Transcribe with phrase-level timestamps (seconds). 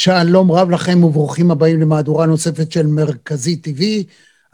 [0.00, 3.82] שלום רב לכם וברוכים הבאים למהדורה נוספת של מרכזי TV.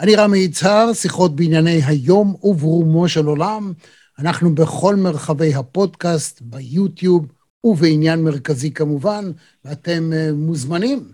[0.00, 3.72] אני רמי יצהר, שיחות בענייני היום וברומו של עולם.
[4.18, 7.26] אנחנו בכל מרחבי הפודקאסט, ביוטיוב
[7.64, 9.30] ובעניין מרכזי כמובן,
[9.64, 11.08] ואתם uh, מוזמנים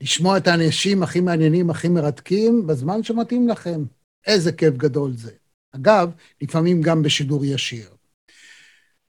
[0.00, 3.84] לשמוע את האנשים הכי מעניינים, הכי מרתקים, בזמן שמתאים לכם.
[4.26, 5.30] איזה כיף גדול זה.
[5.72, 6.10] אגב,
[6.42, 7.88] לפעמים גם בשידור ישיר.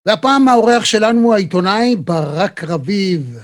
[0.05, 3.37] והפעם האורח שלנו הוא העיתונאי ברק רביב,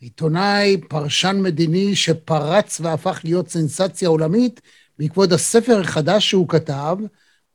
[0.00, 4.60] עיתונאי, פרשן מדיני שפרץ והפך להיות סנסציה עולמית
[4.98, 6.96] בעקבות הספר החדש שהוא כתב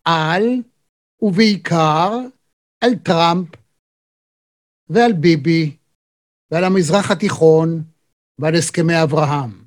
[0.05, 0.43] על,
[1.21, 2.11] ובעיקר,
[2.81, 3.47] על טראמפ
[4.89, 5.77] ועל ביבי
[6.51, 7.84] ועל המזרח התיכון
[8.39, 9.65] ועל הסכמי אברהם.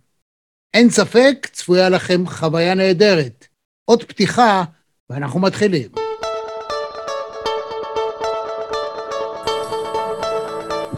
[0.74, 3.46] אין ספק, צפויה לכם חוויה נהדרת.
[3.84, 4.64] עוד פתיחה,
[5.10, 6.07] ואנחנו מתחילים.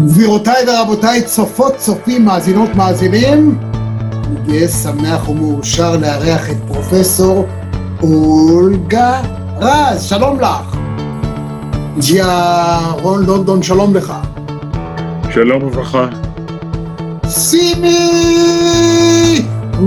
[0.07, 3.59] גבירותיי ורבותיי, צופות, צופים, מאזינות, מאזינים,
[4.25, 7.47] אני גאה, שמח ומאושר לארח את פרופסור
[8.03, 9.21] אולגה
[9.61, 10.77] רז, שלום לך.
[11.99, 14.15] ג'יה רון לונדון, שלום לך.
[15.35, 16.07] שלום וברכה.
[17.29, 17.99] סימי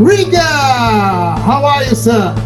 [0.05, 2.39] ריגה, how are you sir?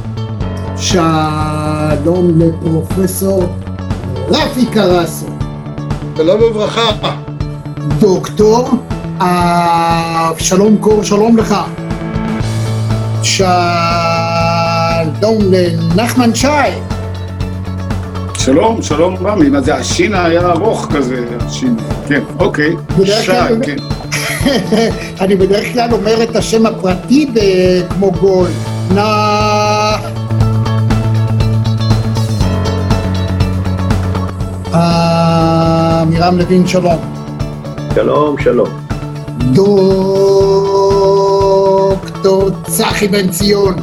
[0.77, 3.44] שלום לפרופסור
[4.30, 5.25] רפי קרסו.
[6.17, 7.27] שלום וברכה.
[7.99, 8.69] דוקטור
[9.19, 11.55] אבשלום קור, שלום לך.
[13.23, 13.52] שלום
[15.52, 16.47] לנחמן שי.
[18.38, 21.75] שלום, שלום רמי, מה זה, השין היה ארוך כזה, השין,
[22.08, 23.31] כן, אוקיי, שי,
[23.63, 23.75] כן.
[25.21, 27.31] אני בדרך כלל אומר את השם הפרטי
[27.89, 28.47] כמו גול.
[28.93, 29.02] נא...
[34.73, 37.17] אה, מירם לוין, שלום.
[37.98, 38.70] שלום, שלום.
[41.53, 43.76] דוקטור צחי בן ציון.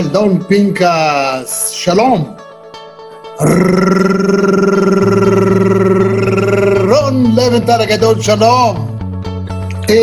[0.00, 2.34] אלון פינקס, שלום.
[6.88, 8.96] רון לבנטל הגדול, שלום.
[9.90, 9.94] אה,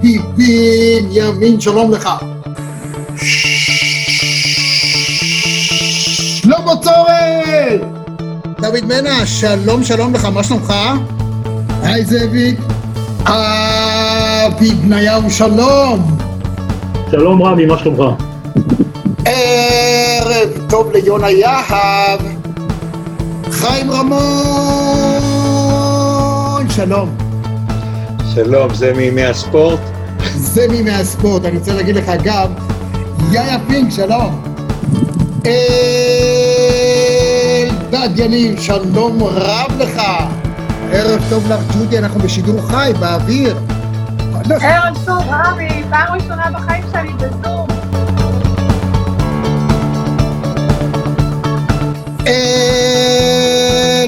[0.00, 2.08] פיפין ימין, שלום לך.
[6.42, 7.95] שלמה צורן!
[8.66, 10.74] דוד מנע, שלום שלום לך, מה שלומך?
[11.82, 12.60] היי זאביק.
[13.22, 16.18] אבי בניהו, שלום.
[17.10, 18.00] שלום רמי, מה שלומך?
[19.24, 22.20] ערב טוב ליונה יהב.
[23.50, 24.20] חיים רמון,
[26.70, 27.16] שלום.
[28.34, 29.80] שלום, זה מימי הספורט?
[30.36, 32.50] זה מי מהספורט, אני רוצה להגיד לך אגב,
[33.32, 34.42] יאיה פינק, שלום.
[38.06, 40.02] אלדד יניב, שלום רב לך.
[40.92, 43.56] ערב טוב לך, ג'ודי, אנחנו בשידור חי, באוויר.
[44.60, 47.66] ערב טוב, רמי, פעם ראשונה בחיים שלי בזום.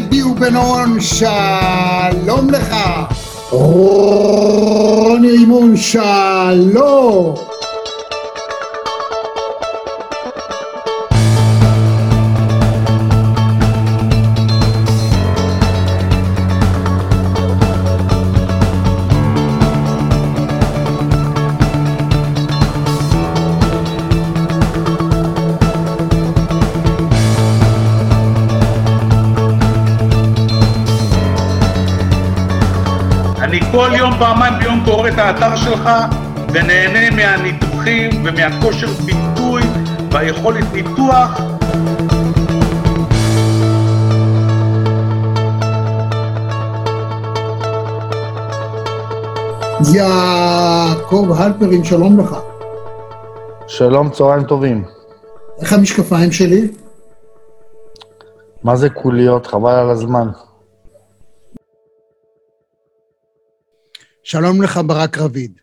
[0.09, 2.77] אלי ובנון, שלום לך.
[3.51, 7.48] רוני רימון, שלום.
[33.79, 35.91] כל יום, פעמיים ביום קורא את האתר שלך
[36.53, 39.63] ונהנה מהניתוחים ומהכושר ביטוי
[40.11, 41.41] והיכולת ניתוח.
[49.95, 52.37] יעקב הלפרין, שלום לך.
[53.67, 54.85] שלום, צהריים טובים.
[55.61, 56.69] איך המשקפיים שלי?
[58.65, 59.47] מה זה קוליות?
[59.47, 60.29] חבל על הזמן.
[64.31, 65.61] שלום לך, ברק רביד.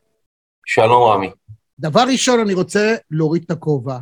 [0.65, 1.29] שלום רמי.
[1.79, 3.97] דבר ראשון, אני רוצה להוריד את הכובע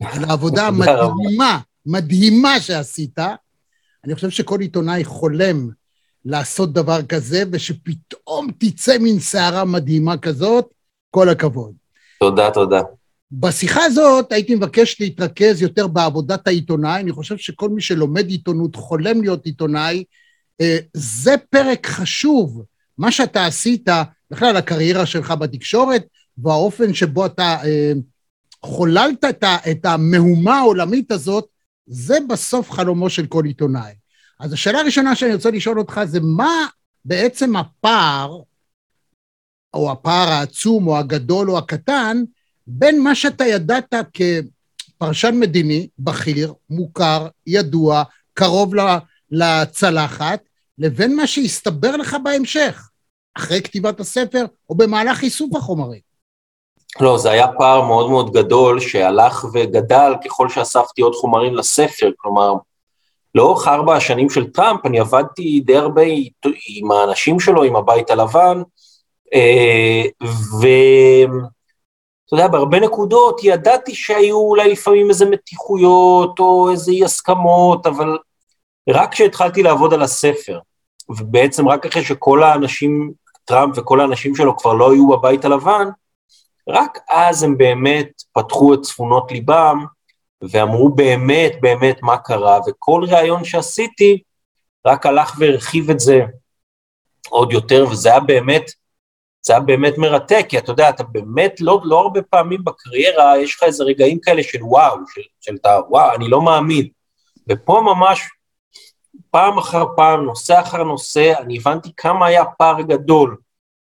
[0.00, 0.66] על העבודה.
[0.68, 3.18] המדהימה, מדהימה שעשית.
[4.04, 5.68] אני חושב שכל עיתונאי חולם
[6.24, 10.74] לעשות דבר כזה, ושפתאום תצא מין סערה מדהימה כזאת,
[11.10, 11.74] כל הכבוד.
[12.20, 12.80] תודה, תודה.
[13.32, 19.20] בשיחה הזאת הייתי מבקש להתרכז יותר בעבודת העיתונאי, אני חושב שכל מי שלומד עיתונות, חולם
[19.20, 20.04] להיות עיתונאי,
[20.60, 22.64] אה, זה פרק חשוב,
[22.98, 23.88] מה שאתה עשית,
[24.30, 26.04] בכלל הקריירה שלך בתקשורת,
[26.38, 27.92] והאופן שבו אתה אה,
[28.62, 31.46] חוללת את, את המהומה העולמית הזאת,
[31.86, 33.92] זה בסוף חלומו של כל עיתונאי.
[34.40, 36.66] אז השאלה הראשונה שאני רוצה לשאול אותך זה מה
[37.04, 38.40] בעצם הפער,
[39.74, 42.22] או הפער העצום, או הגדול, או הקטן,
[42.66, 48.02] בין מה שאתה ידעת כפרשן מדיני, בכיר, מוכר, ידוע,
[48.34, 48.74] קרוב
[49.30, 50.40] לצלחת,
[50.78, 52.88] לבין מה שהסתבר לך בהמשך,
[53.36, 56.00] אחרי כתיבת הספר, או במהלך איסוף החומרים.
[57.00, 62.54] לא, זה היה פער מאוד מאוד גדול שהלך וגדל ככל שאספתי עוד חומרים לספר, כלומר,
[63.34, 66.02] לאורך ארבע השנים של טראמפ אני עבדתי די הרבה
[66.76, 68.62] עם האנשים שלו, עם הבית הלבן,
[69.34, 70.02] אה,
[70.60, 78.18] ואתה יודע, בהרבה נקודות ידעתי שהיו אולי לפעמים איזה מתיחויות או איזה אי הסכמות, אבל
[78.88, 80.60] רק כשהתחלתי לעבוד על הספר,
[81.08, 83.12] ובעצם רק אחרי שכל האנשים,
[83.44, 85.88] טראמפ וכל האנשים שלו כבר לא היו בבית הלבן,
[86.68, 89.84] רק אז הם באמת פתחו את צפונות ליבם
[90.42, 94.22] ואמרו באמת באמת מה קרה, וכל ראיון שעשיתי
[94.86, 96.20] רק הלך והרחיב את זה
[97.28, 98.70] עוד יותר, וזה היה באמת,
[99.46, 103.54] זה היה באמת מרתק, כי אתה יודע, אתה באמת לא, לא הרבה פעמים בקריירה, יש
[103.54, 106.88] לך איזה רגעים כאלה של וואו, של, של אתה, וואו, אני לא מאמין.
[107.48, 108.22] ופה ממש,
[109.30, 113.36] פעם אחר פעם, נושא אחר נושא, אני הבנתי כמה היה פער גדול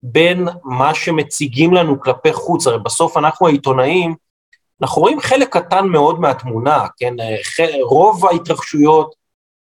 [0.03, 4.15] בין מה שמציגים לנו כלפי חוץ, הרי בסוף אנחנו העיתונאים,
[4.81, 7.13] אנחנו רואים חלק קטן מאוד מהתמונה, כן?
[7.81, 9.15] רוב ההתרחשויות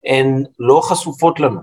[0.06, 1.60] הן לא חשופות לנו.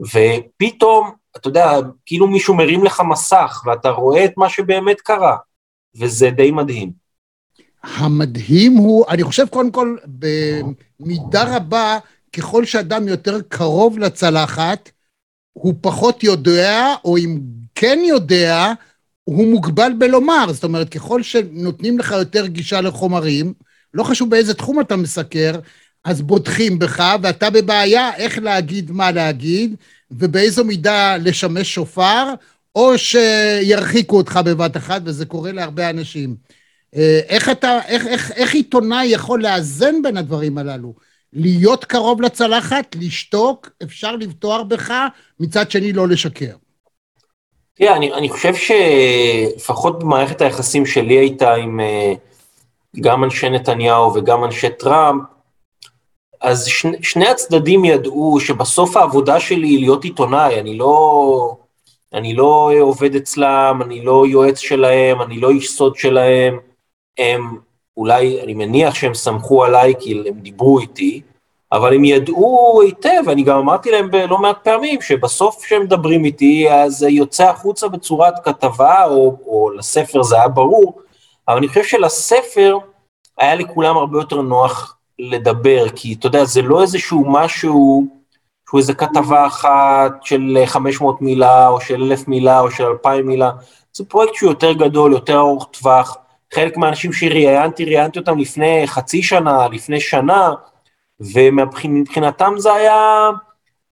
[0.00, 5.36] ופתאום, אתה יודע, כאילו מישהו מרים לך מסך, ואתה רואה את מה שבאמת קרה,
[5.96, 6.92] וזה די מדהים.
[7.82, 9.96] המדהים הוא, אני חושב קודם כל,
[11.00, 11.98] במידה רבה,
[12.32, 14.90] ככל שאדם יותר קרוב לצלחת,
[15.52, 17.40] הוא פחות יודע, או אם
[17.74, 18.72] כן יודע,
[19.24, 20.52] הוא מוגבל בלומר.
[20.52, 23.52] זאת אומרת, ככל שנותנים לך יותר גישה לחומרים,
[23.94, 25.60] לא חשוב באיזה תחום אתה מסקר,
[26.04, 29.74] אז בוטחים בך, ואתה בבעיה איך להגיד מה להגיד,
[30.10, 32.34] ובאיזו מידה לשמש שופר,
[32.74, 36.36] או שירחיקו אותך בבת אחת, וזה קורה להרבה אנשים.
[36.96, 40.94] אה, איך אתה, איך, איך, איך עיתונאי יכול לאזן בין הדברים הללו?
[41.32, 44.94] להיות קרוב לצלחת, לשתוק, אפשר לבטוח בך,
[45.40, 46.54] מצד שני לא לשקר.
[47.74, 52.12] תראה, אני, אני חושב שלפחות במערכת היחסים שלי הייתה עם אה,
[53.00, 55.22] גם אנשי נתניהו וגם אנשי טראמפ,
[56.40, 61.56] אז שני, שני הצדדים ידעו שבסוף העבודה שלי היא להיות עיתונאי, אני לא,
[62.14, 66.58] אני לא עובד אצלם, אני לא יועץ שלהם, אני לא איש סוד שלהם,
[67.18, 67.58] הם
[68.00, 71.20] אולי, אני מניח שהם סמכו עליי כי הם דיברו איתי,
[71.72, 76.70] אבל הם ידעו היטב, אני גם אמרתי להם בלא מעט פעמים, שבסוף כשהם מדברים איתי,
[76.70, 81.00] אז יוצא החוצה בצורת כתבה, או, או לספר זה היה ברור,
[81.48, 82.78] אבל אני חושב שלספר
[83.38, 88.06] היה לכולם הרבה יותר נוח לדבר, כי אתה יודע, זה לא איזשהו משהו,
[88.68, 93.50] שהוא איזה כתבה אחת של 500 מילה, או של 1,000 מילה, או של 2,000 מילה,
[93.92, 96.16] זה פרויקט שהוא יותר גדול, יותר ארוך טווח,
[96.54, 100.50] חלק מהאנשים שראיינתי, ראיינתי אותם לפני חצי שנה, לפני שנה,
[101.20, 103.30] ומבחינתם זה היה,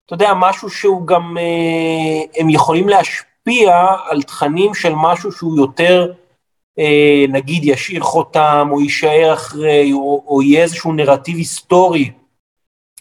[0.06, 6.12] אתה יודע, משהו שהוא גם, אה, הם יכולים להשפיע על תכנים של משהו שהוא יותר,
[6.78, 12.10] אה, נגיד, ישאיר חותם, או יישאר אחרי, או, או יהיה איזשהו נרטיב היסטורי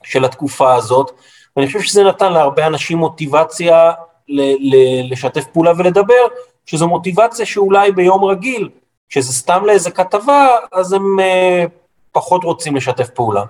[0.03, 1.11] של התקופה הזאת,
[1.55, 3.91] ואני חושב שזה נתן להרבה אנשים מוטיבציה
[4.29, 6.27] ל- ל- לשתף פעולה ולדבר,
[6.65, 8.69] שזו מוטיבציה שאולי ביום רגיל,
[9.09, 11.65] כשזה סתם לאיזה כתבה, אז הם אה,
[12.11, 13.43] פחות רוצים לשתף פעולה.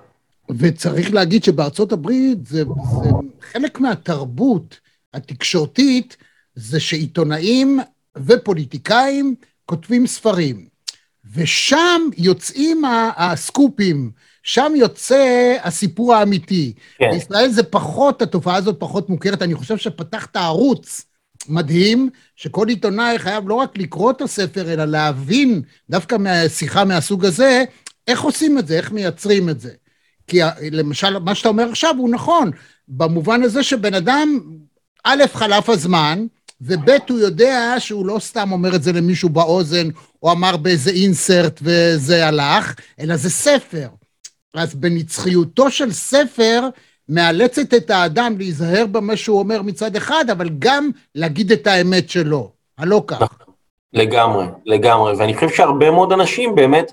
[0.58, 2.64] וצריך להגיד שבארצות הברית זה,
[3.02, 3.10] זה
[3.40, 4.80] חלק מהתרבות
[5.14, 6.16] התקשורתית,
[6.54, 7.80] זה שעיתונאים
[8.16, 9.34] ופוליטיקאים
[9.66, 10.68] כותבים ספרים.
[11.34, 12.82] ושם יוצאים
[13.16, 14.10] הסקופים,
[14.42, 16.72] שם יוצא הסיפור האמיתי.
[16.98, 17.10] כן.
[17.12, 19.42] בישראל זה פחות, התופעה הזאת פחות מוכרת.
[19.42, 21.04] אני חושב שפתחת ערוץ
[21.48, 27.64] מדהים, שכל עיתונאי חייב לא רק לקרוא את הספר, אלא להבין, דווקא מהשיחה מהסוג הזה,
[28.08, 29.70] איך עושים את זה, איך מייצרים את זה.
[30.26, 30.40] כי
[30.72, 32.50] למשל, מה שאתה אומר עכשיו הוא נכון,
[32.88, 34.40] במובן הזה שבן אדם,
[35.04, 36.26] א', חלף הזמן,
[36.60, 39.88] וב', הוא יודע שהוא לא סתם אומר את זה למישהו באוזן,
[40.22, 43.88] או אמר באיזה אינסרט וזה הלך, אלא זה ספר.
[44.54, 46.68] אז בנצחיותו של ספר,
[47.08, 52.50] מאלצת את האדם להיזהר במה שהוא אומר מצד אחד, אבל גם להגיד את האמת שלו.
[52.78, 53.38] הלא כך.
[53.92, 55.12] לגמרי, לגמרי.
[55.18, 56.92] ואני חושב שהרבה מאוד אנשים באמת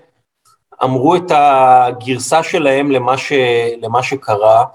[0.83, 3.33] אמרו את הגרסה שלהם למה, ש,
[3.81, 4.65] למה שקרה.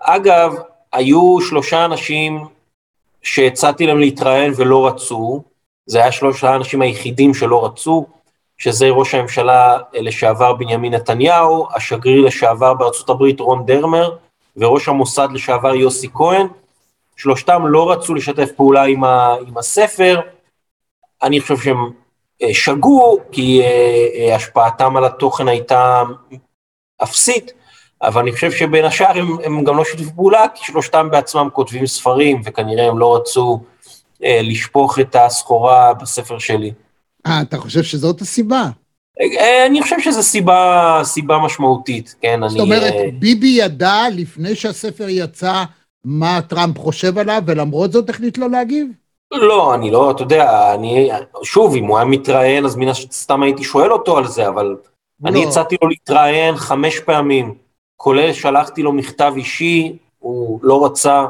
[0.00, 0.54] אגב,
[0.92, 2.44] היו שלושה אנשים
[3.22, 5.42] שהצעתי להם להתראיין ולא רצו,
[5.86, 8.06] זה היה שלושה האנשים היחידים שלא רצו,
[8.58, 14.16] שזה ראש הממשלה לשעבר בנימין נתניהו, השגריר לשעבר בארצות הברית רון דרמר,
[14.58, 16.46] וראש המוסד לשעבר יוסי כהן.
[17.16, 20.20] שלושתם לא רצו לשתף פעולה עם, ה, עם הספר,
[21.22, 21.92] אני חושב שהם
[22.42, 26.02] אה, שגו, כי אה, השפעתם על התוכן הייתה
[27.02, 27.52] אפסית,
[28.02, 31.86] אבל אני חושב שבין השאר הם, הם גם לא שיתפו פעולה, כי שלושתם בעצמם כותבים
[31.86, 33.60] ספרים, וכנראה הם לא רצו
[34.24, 36.72] אה, לשפוך את הסחורה בספר שלי.
[37.26, 38.68] אה, אתה חושב שזאת הסיבה?
[39.20, 42.50] אה, אני חושב שזו סיבה, סיבה משמעותית, כן, זאת אני...
[42.50, 45.64] זאת אומרת, ביבי ידע לפני שהספר יצא
[46.04, 48.88] מה טראמפ חושב עליו, ולמרות זאת החליט לא להגיב?
[49.32, 51.10] לא, אני לא, אתה יודע, אני,
[51.42, 54.76] שוב, אם הוא היה מתראיין, אז מן הסתם הייתי שואל אותו על זה, אבל
[55.22, 55.28] לא.
[55.28, 57.54] אני הצעתי לו להתראיין חמש פעמים,
[57.96, 61.26] כולל שלחתי לו מכתב אישי, הוא לא רצה,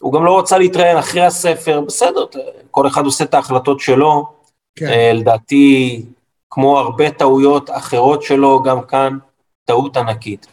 [0.00, 2.24] הוא גם לא רצה להתראיין אחרי הספר, בסדר,
[2.70, 4.26] כל אחד עושה את ההחלטות שלו,
[4.76, 4.86] כן.
[4.86, 6.02] אה, לדעתי,
[6.50, 9.18] כמו הרבה טעויות אחרות שלו, גם כאן,
[9.64, 10.46] טעות ענקית.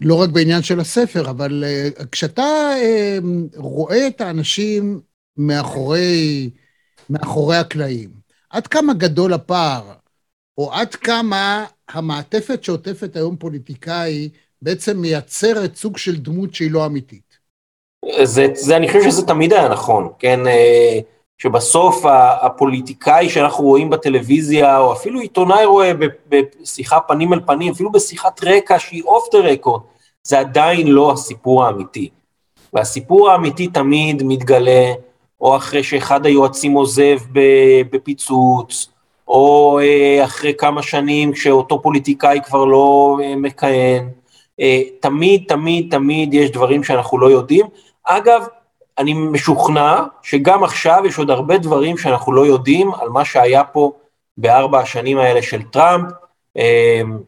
[0.00, 3.24] לא רק בעניין של הספר, אבל uh, כשאתה uh,
[3.56, 5.00] רואה את האנשים
[5.36, 6.50] מאחורי,
[7.10, 8.10] מאחורי הקלעים,
[8.50, 9.92] עד כמה גדול הפער,
[10.58, 14.28] או עד כמה המעטפת שעוטפת היום פוליטיקאי
[14.62, 17.38] בעצם מייצרת סוג של דמות שהיא לא אמיתית?
[18.22, 20.40] זה, זה, אני חושב שזה תמיד היה נכון, כן?
[21.38, 22.04] שבסוף
[22.42, 25.92] הפוליטיקאי שאנחנו רואים בטלוויזיה, או אפילו עיתונאי רואה
[26.28, 29.80] בשיחה פנים אל פנים, אפילו בשיחת רקע שהיא אוף דה רקורד,
[30.22, 32.08] זה עדיין לא הסיפור האמיתי.
[32.72, 34.92] והסיפור האמיתי תמיד מתגלה,
[35.40, 37.18] או אחרי שאחד היועצים עוזב
[37.90, 38.88] בפיצוץ,
[39.28, 44.08] או אה, אחרי כמה שנים כשאותו פוליטיקאי כבר לא אה, מכהן.
[44.60, 47.66] אה, תמיד, תמיד, תמיד יש דברים שאנחנו לא יודעים.
[48.04, 48.46] אגב,
[48.98, 53.92] אני משוכנע שגם עכשיו יש עוד הרבה דברים שאנחנו לא יודעים על מה שהיה פה
[54.36, 56.12] בארבע השנים האלה של טראמפ,
[56.56, 57.18] אמ,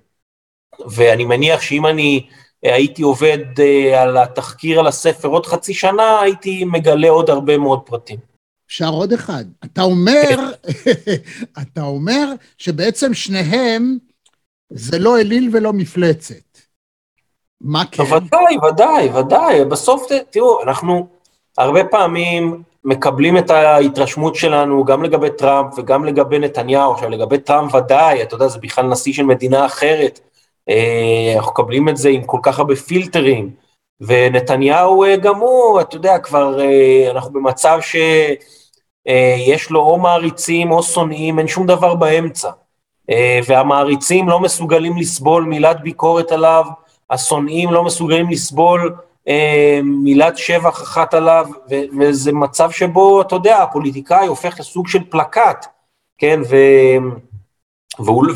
[0.87, 2.26] ואני מניח שאם אני
[2.62, 7.80] הייתי עובד אה, על התחקיר על הספר עוד חצי שנה, הייתי מגלה עוד הרבה מאוד
[7.87, 8.18] פרטים.
[8.66, 9.44] אפשר עוד אחד.
[9.64, 10.52] אתה אומר,
[11.62, 13.98] אתה אומר שבעצם שניהם
[14.70, 16.58] זה לא אליל ולא מפלצת.
[17.60, 18.02] מה כן?
[18.02, 19.64] ודאי, ודאי, ודאי.
[19.64, 21.17] בסוף, תראו, אנחנו...
[21.58, 27.74] הרבה פעמים מקבלים את ההתרשמות שלנו גם לגבי טראמפ וגם לגבי נתניהו, עכשיו לגבי טראמפ
[27.74, 30.20] ודאי, אתה יודע, זה בכלל נשיא של מדינה אחרת,
[30.68, 33.50] אה, אנחנו מקבלים את זה עם כל כך הרבה פילטרים,
[34.00, 40.82] ונתניהו אה, גם הוא, אתה יודע, כבר אה, אנחנו במצב שיש לו או מעריצים או
[40.82, 42.50] שונאים, אין שום דבר באמצע,
[43.46, 46.64] והמעריצים לא מסוגלים לסבול מילת ביקורת עליו,
[47.10, 48.96] השונאים לא מסוגלים לסבול
[49.82, 51.47] מילת שבח אחת עליו,
[51.99, 55.66] וזה מצב שבו, אתה יודע, הפוליטיקאי הופך לסוג של פלקט,
[56.18, 56.56] כן, ו...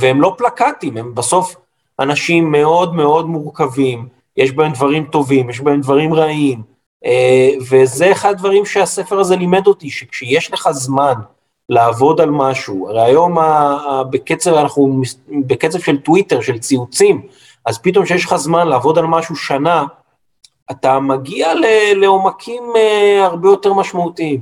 [0.01, 1.57] והם לא פלקטים, הם בסוף
[2.01, 6.63] אנשים מאוד מאוד מורכבים, יש בהם דברים טובים, יש בהם דברים רעים,
[7.05, 11.15] אה, וזה אחד הדברים שהספר הזה לימד אותי, שכשיש לך זמן
[11.69, 13.39] לעבוד על משהו, הרי היום
[14.11, 15.03] בקצב, אנחנו
[15.47, 17.23] בקצב של טוויטר, של ציוצים,
[17.67, 19.85] אז פתאום כשיש לך זמן לעבוד על משהו שנה,
[20.71, 21.49] אתה מגיע
[21.97, 24.41] לעומקים אה, הרבה יותר משמעותיים.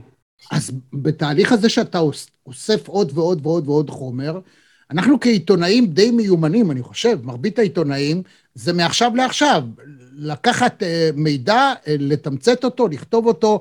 [0.50, 2.00] אז בתהליך הזה שאתה
[2.46, 4.38] אוסף עוד ועוד ועוד ועוד חומר,
[4.90, 8.22] אנחנו כעיתונאים די מיומנים, אני חושב, מרבית העיתונאים,
[8.54, 9.62] זה מעכשיו לעכשיו,
[10.12, 13.60] לקחת אה, מידע, אה, לתמצת אותו, לכתוב אותו,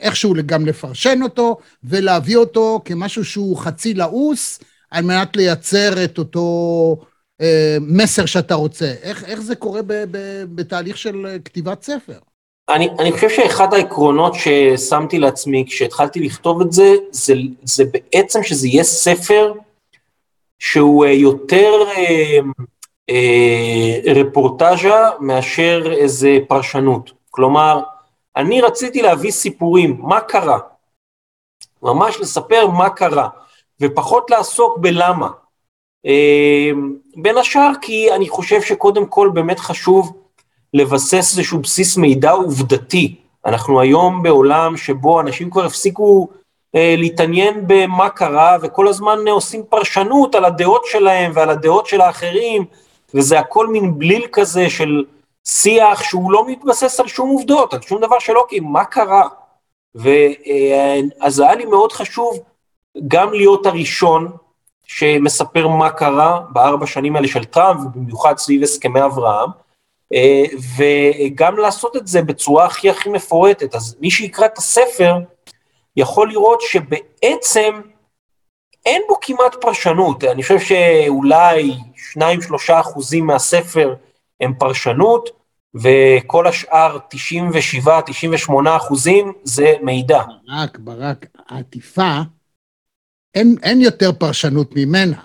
[0.00, 6.96] איכשהו גם לפרשן אותו, ולהביא אותו כמשהו שהוא חצי לעוס, על מנת לייצר את אותו
[7.00, 7.13] אה,
[7.80, 8.94] מסר שאתה רוצה.
[9.02, 12.18] איך, איך זה קורה ב, ב, בתהליך של כתיבת ספר?
[12.68, 18.68] אני, אני חושב שאחד העקרונות ששמתי לעצמי כשהתחלתי לכתוב את זה, זה, זה בעצם שזה
[18.68, 19.52] יהיה ספר
[20.58, 22.38] שהוא אה, יותר אה,
[23.10, 27.12] אה, רפורטאז'ה מאשר איזה פרשנות.
[27.30, 27.82] כלומר,
[28.36, 30.58] אני רציתי להביא סיפורים, מה קרה?
[31.82, 33.28] ממש לספר מה קרה,
[33.80, 35.28] ופחות לעסוק בלמה.
[36.04, 40.12] אמ, בין השאר כי אני חושב שקודם כל באמת חשוב
[40.74, 43.16] לבסס איזשהו בסיס מידע עובדתי.
[43.46, 46.28] אנחנו היום בעולם שבו אנשים כבר הפסיקו
[46.74, 52.64] אה, להתעניין במה קרה וכל הזמן עושים פרשנות על הדעות שלהם ועל הדעות של האחרים
[53.14, 55.04] וזה הכל מין בליל כזה של
[55.44, 59.28] שיח שהוא לא מתבסס על שום עובדות, על שום דבר שלא, כי מה קרה?
[59.94, 62.38] ואז אה, היה לי מאוד חשוב
[63.08, 64.32] גם להיות הראשון
[64.84, 69.50] שמספר מה קרה בארבע שנים האלה של טראמפ, ובמיוחד סביב הסכמי אברהם,
[70.14, 70.42] אה,
[70.76, 73.74] וגם לעשות את זה בצורה הכי הכי מפורטת.
[73.74, 75.18] אז מי שיקרא את הספר
[75.96, 77.80] יכול לראות שבעצם
[78.86, 80.24] אין בו כמעט פרשנות.
[80.24, 83.94] אני חושב שאולי שניים, שלושה אחוזים מהספר
[84.40, 85.30] הם פרשנות,
[85.74, 90.22] וכל השאר 97-98 אחוזים זה מידע.
[90.46, 92.20] ברק, ברק, העטיפה,
[93.34, 95.16] אין, אין יותר פרשנות ממנה.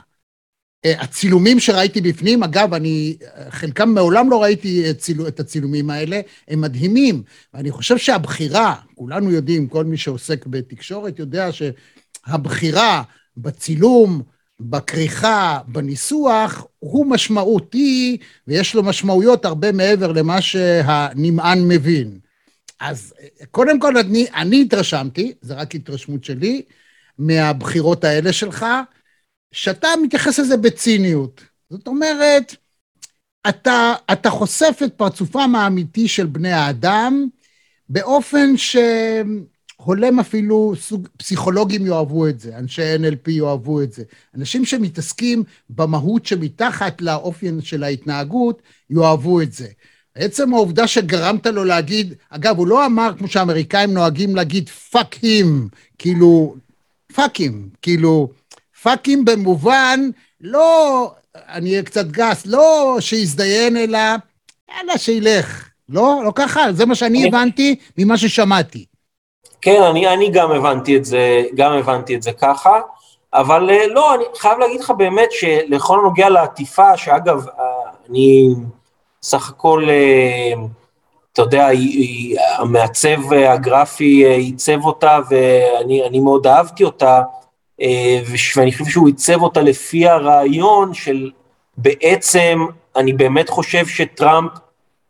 [0.85, 3.17] אה, הצילומים שראיתי בפנים, אגב, אני,
[3.49, 7.23] חלקם מעולם לא ראיתי את, צילו, את הצילומים האלה, הם מדהימים.
[7.53, 13.03] ואני חושב שהבחירה, כולנו יודעים, כל מי שעוסק בתקשורת יודע שהבחירה
[13.37, 14.21] בצילום,
[14.59, 22.19] בכריכה, בניסוח, הוא משמעותי, ויש לו משמעויות הרבה מעבר למה שהנמען מבין.
[22.79, 23.13] אז
[23.51, 26.61] קודם כל, אני, אני התרשמתי, זו רק התרשמות שלי,
[27.19, 28.65] מהבחירות האלה שלך,
[29.51, 31.41] שאתה מתייחס לזה בציניות.
[31.69, 32.55] זאת אומרת,
[33.49, 37.27] אתה, אתה חושף את פרצופם האמיתי של בני האדם
[37.89, 44.03] באופן שהולם אפילו סוג, פסיכולוגים יאהבו את זה, אנשי NLP יאהבו את זה.
[44.35, 49.67] אנשים שמתעסקים במהות שמתחת לאופן של ההתנהגות, יאהבו את זה.
[50.15, 55.67] עצם העובדה שגרמת לו להגיד, אגב, הוא לא אמר, כמו שהאמריקאים נוהגים להגיד, fuck him,
[55.97, 56.55] כאילו,
[57.15, 58.29] fuck him, כאילו,
[58.83, 59.99] fuck him במובן,
[60.41, 63.99] לא, אני אהיה קצת גס, לא שיזדיין, אלא,
[64.77, 65.69] יאללה, שילך.
[65.89, 66.21] לא?
[66.25, 66.71] לא ככה?
[66.71, 68.85] זה מה שאני הבנתי ממה ששמעתי.
[69.61, 72.79] כן, אני, אני גם הבנתי את זה, גם הבנתי את זה ככה,
[73.33, 77.63] אבל אה, לא, אני חייב להגיד לך באמת שלכל הנוגע לעטיפה, שאגב, אה,
[78.09, 78.49] אני
[79.23, 80.53] סך הכל, אה,
[81.39, 81.69] אתה יודע,
[82.57, 87.21] המעצב הגרפי עיצב אותה ואני מאוד אהבתי אותה,
[87.81, 88.21] אה,
[88.55, 91.31] ואני חושב שהוא עיצב אותה לפי הרעיון של
[91.77, 92.65] בעצם,
[92.95, 94.51] אני באמת חושב שטראמפ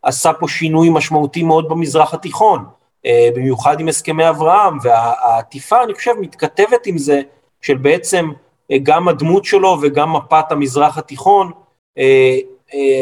[0.02, 2.64] עשה פה שינוי משמעותי מאוד במזרח התיכון,
[3.06, 7.20] אה, במיוחד עם הסכמי אברהם, והעטיפה, אני חושב, מתכתבת עם זה,
[7.62, 8.30] של בעצם
[8.72, 11.52] אה, גם הדמות שלו וגם מפת המזרח התיכון,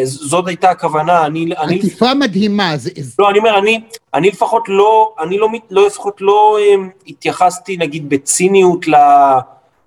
[0.04, 1.48] זאת הייתה הכוונה, אני...
[1.56, 2.76] עטיפה מדהימה.
[2.76, 2.90] זה...
[3.18, 3.80] לא, אני אומר, אני,
[4.14, 6.58] אני לפחות לא, אני לא, לא לפחות לא
[7.06, 8.94] התייחסתי נגיד בציניות ל...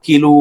[0.04, 0.32] כאילו,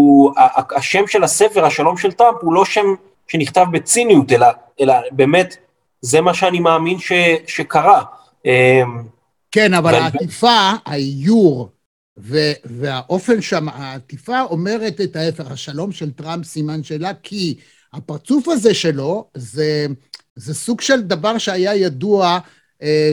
[0.77, 2.87] השם של הספר, השלום של טראמפ, הוא לא שם
[3.29, 4.47] שנכתב בציניות, אלא,
[4.81, 5.57] אלא באמת,
[6.01, 7.13] זה מה שאני מאמין ש,
[7.47, 8.03] שקרה.
[8.45, 8.51] אמ,
[9.51, 11.69] כן, אבל העטיפה, האיור,
[12.65, 17.59] והאופן שם, העטיפה אומרת את ההפך, השלום של טראמפ סימן שאלה, כי
[17.93, 19.87] הפרצוף הזה שלו, זה,
[20.37, 22.39] זה סוג של דבר שהיה ידוע,
[22.83, 23.13] אה,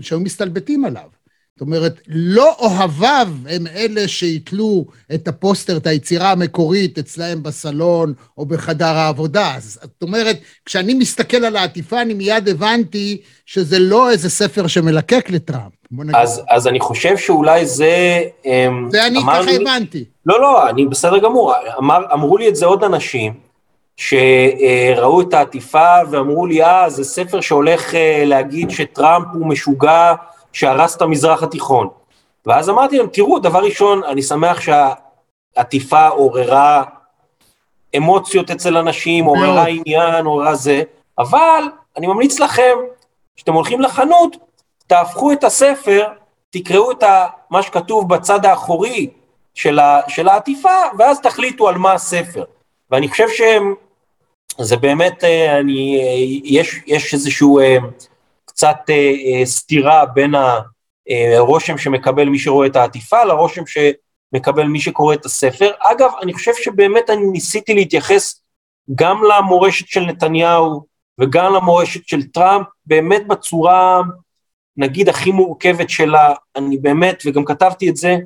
[0.00, 1.08] שהיו מסתלבטים עליו.
[1.56, 8.46] זאת אומרת, לא אוהביו הם אלה שיתלו את הפוסטר, את היצירה המקורית אצלהם בסלון או
[8.46, 9.54] בחדר העבודה.
[9.58, 10.36] זאת אומרת,
[10.66, 15.72] כשאני מסתכל על העטיפה, אני מיד הבנתי שזה לא איזה ספר שמלקק לטראמפ.
[16.14, 18.22] אז, אז אני חושב שאולי זה...
[18.44, 19.56] אמ, זה אני ככה לי...
[19.56, 20.04] הבנתי.
[20.26, 21.52] לא, לא, אני בסדר גמור.
[21.78, 23.32] אמר, אמרו לי את זה עוד אנשים,
[24.02, 30.14] שראו את העטיפה ואמרו לי, אה, זה ספר שהולך אה, להגיד שטראמפ הוא משוגע,
[30.52, 31.88] שהרס את המזרח התיכון.
[32.46, 36.82] ואז אמרתי להם, תראו, דבר ראשון, אני שמח שהעטיפה עוררה
[37.96, 40.82] אמוציות אצל אנשים, עוררה עניין, עוררה זה,
[41.18, 41.64] אבל
[41.96, 42.76] אני ממליץ לכם,
[43.36, 44.36] כשאתם הולכים לחנות,
[44.86, 46.06] תהפכו את הספר,
[46.50, 47.04] תקראו את
[47.50, 49.10] מה שכתוב בצד האחורי
[49.54, 52.44] של, ה, של העטיפה, ואז תחליטו על מה הספר.
[52.90, 53.28] ואני חושב
[54.62, 57.76] שזה באמת, אה, אני, אה, יש, יש איזשהו אה,
[58.44, 58.76] קצת
[59.44, 60.34] סתירה בין
[61.36, 65.70] הרושם שמקבל מי שרואה את העטיפה לרושם שמקבל מי שקורא את הספר.
[65.78, 68.42] אגב, אני חושב שבאמת אני ניסיתי להתייחס
[68.94, 70.84] גם למורשת של נתניהו
[71.20, 74.00] וגם למורשת של טראמפ, באמת בצורה,
[74.76, 78.16] נגיד, הכי מורכבת שלה, אני באמת, וגם כתבתי את זה,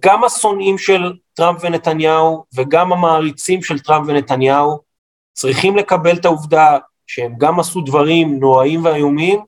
[0.00, 4.91] גם השונאים של טראמפ ונתניהו וגם המעריצים של טראמפ ונתניהו
[5.32, 9.40] צריכים לקבל את העובדה שהם גם עשו דברים נוראים ואיומים,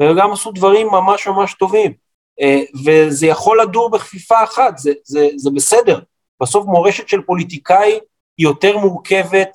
[0.00, 1.92] והם גם עשו דברים ממש ממש טובים.
[2.40, 6.00] אה, וזה יכול לדור בכפיפה אחת, זה, זה, זה בסדר.
[6.42, 7.92] בסוף מורשת של פוליטיקאי
[8.38, 9.50] היא יותר מורכבת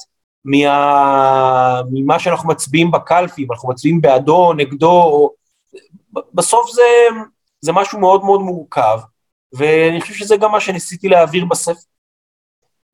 [0.46, 5.32] מה, ממה שאנחנו מצביעים בקלפי, אם אנחנו מצביעים בעדו או נגדו, או...
[6.34, 6.84] בסוף זה,
[7.62, 9.00] זה משהו מאוד מאוד מורכב,
[9.54, 11.80] ואני חושב שזה גם מה שניסיתי להעביר בספר.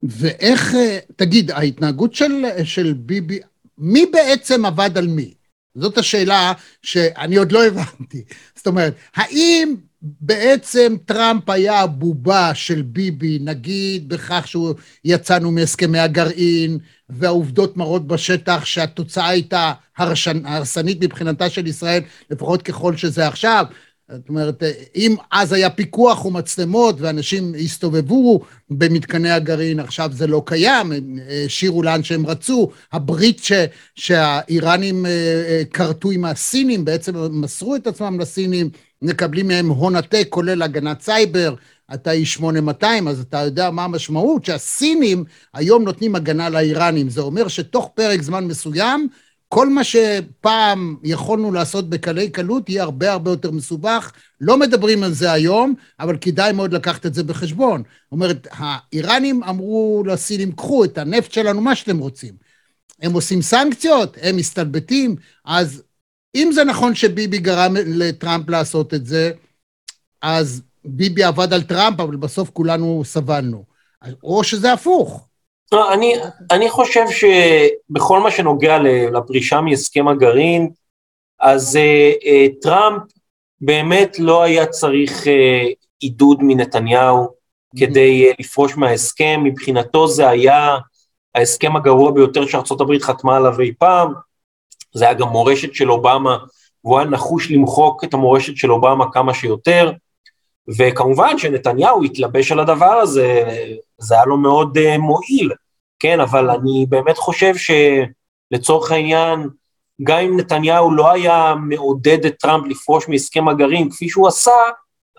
[0.03, 2.31] ואיך, אה, תגיד, ההתנהגות של,
[2.63, 3.39] של ביבי,
[3.77, 5.33] מי בעצם עבד על מי?
[5.75, 8.23] זאת השאלה שאני עוד לא הבנתי.
[8.55, 14.73] זאת אומרת, האם בעצם טראמפ היה הבובה של ביבי, נגיד בכך שהוא
[15.05, 16.77] יצאנו מהסכמי הגרעין,
[17.09, 23.65] והעובדות מראות בשטח שהתוצאה הייתה הרסנית מבחינתה של ישראל, לפחות ככל שזה עכשיו.
[24.11, 24.63] זאת אומרת,
[24.95, 31.83] אם אז היה פיקוח ומצלמות ואנשים הסתובבו במתקני הגרעין, עכשיו זה לא קיים, הם השאירו
[31.83, 32.71] לאן שהם רצו.
[32.91, 33.51] הברית ש,
[33.95, 38.69] שהאיראנים אה, אה, כרתו עם הסינים, בעצם מסרו את עצמם לסינים,
[39.01, 41.55] מקבלים מהם הון עתק, כולל הגנת סייבר,
[41.93, 47.09] אתה איש 8200, אז אתה יודע מה המשמעות, שהסינים היום נותנים הגנה לאיראנים.
[47.09, 49.07] זה אומר שתוך פרק זמן מסוים,
[49.53, 54.11] כל מה שפעם יכולנו לעשות בקלי קלות יהיה הרבה הרבה יותר מסובך.
[54.41, 57.83] לא מדברים על זה היום, אבל כדאי מאוד לקחת את זה בחשבון.
[57.83, 62.33] זאת אומרת, האיראנים אמרו לסינים, קחו את הנפט שלנו, מה שאתם רוצים.
[63.01, 65.83] הם עושים סנקציות, הם מסתלבטים, אז
[66.35, 69.31] אם זה נכון שביבי גרם לטראמפ לעשות את זה,
[70.21, 73.63] אז ביבי עבד על טראמפ, אבל בסוף כולנו סבלנו.
[74.23, 75.27] או שזה הפוך.
[75.73, 76.15] לא, אני,
[76.51, 78.77] אני חושב שבכל מה שנוגע
[79.13, 80.69] לפרישה מהסכם הגרעין,
[81.39, 83.01] אז uh, uh, טראמפ
[83.61, 87.79] באמת לא היה צריך uh, עידוד מנתניהו mm-hmm.
[87.79, 90.77] כדי uh, לפרוש מההסכם, מבחינתו זה היה
[91.35, 94.13] ההסכם הגרוע ביותר שארה"ב חתמה עליו אי פעם,
[94.93, 96.37] זה היה גם מורשת של אובמה,
[96.83, 99.91] והוא היה נחוש למחוק את המורשת של אובמה כמה שיותר,
[100.77, 103.43] וכמובן שנתניהו התלבש על הדבר הזה,
[103.97, 105.51] זה היה לו מאוד uh, מועיל,
[106.03, 109.49] כן, אבל אני באמת חושב שלצורך העניין,
[110.03, 114.51] גם אם נתניהו לא היה מעודד את טראמפ לפרוש מהסכם הגרעין כפי שהוא עשה,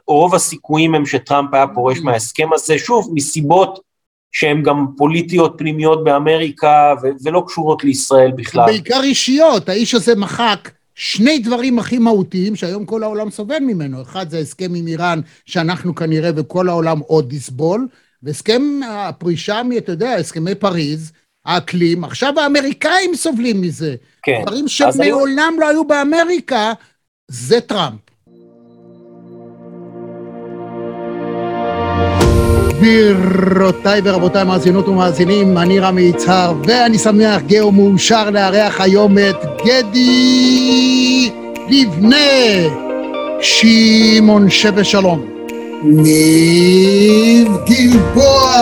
[0.07, 2.03] רוב הסיכויים הם שטראמפ היה פורש mm.
[2.03, 3.81] מההסכם הזה, שוב, מסיבות
[4.33, 8.67] שהן גם פוליטיות פנימיות באמריקה ו- ולא קשורות לישראל בכלל.
[8.67, 14.03] בעיקר אישיות, האיש הזה מחק שני דברים הכי מהותיים שהיום כל העולם סובל ממנו.
[14.03, 17.89] אחד זה הסכם עם איראן, שאנחנו כנראה וכל העולם עוד יסבול,
[18.25, 21.13] והסכם הפרישה, אתה יודע, הסכמי פריז,
[21.45, 23.95] האקלים, עכשיו האמריקאים סובלים מזה.
[24.23, 24.43] כן.
[24.43, 25.55] דברים שמעולם.
[25.61, 26.73] לא היו באמריקה,
[27.29, 28.01] זה טראמפ.
[32.69, 41.31] גבירותיי ורבותיי, מאזינות ומאזינים, אני רמי יצהר, ואני שמח, גאו מאושר לארח היום את גדי
[41.69, 42.17] לבנה,
[43.41, 45.34] שמעון שווה שלום.
[45.87, 48.53] ניב גלבוע,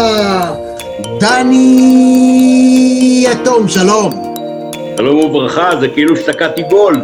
[1.20, 4.12] דני יתום, שלום.
[4.96, 7.00] שלום וברכה, זה כאילו שתקעתי גול.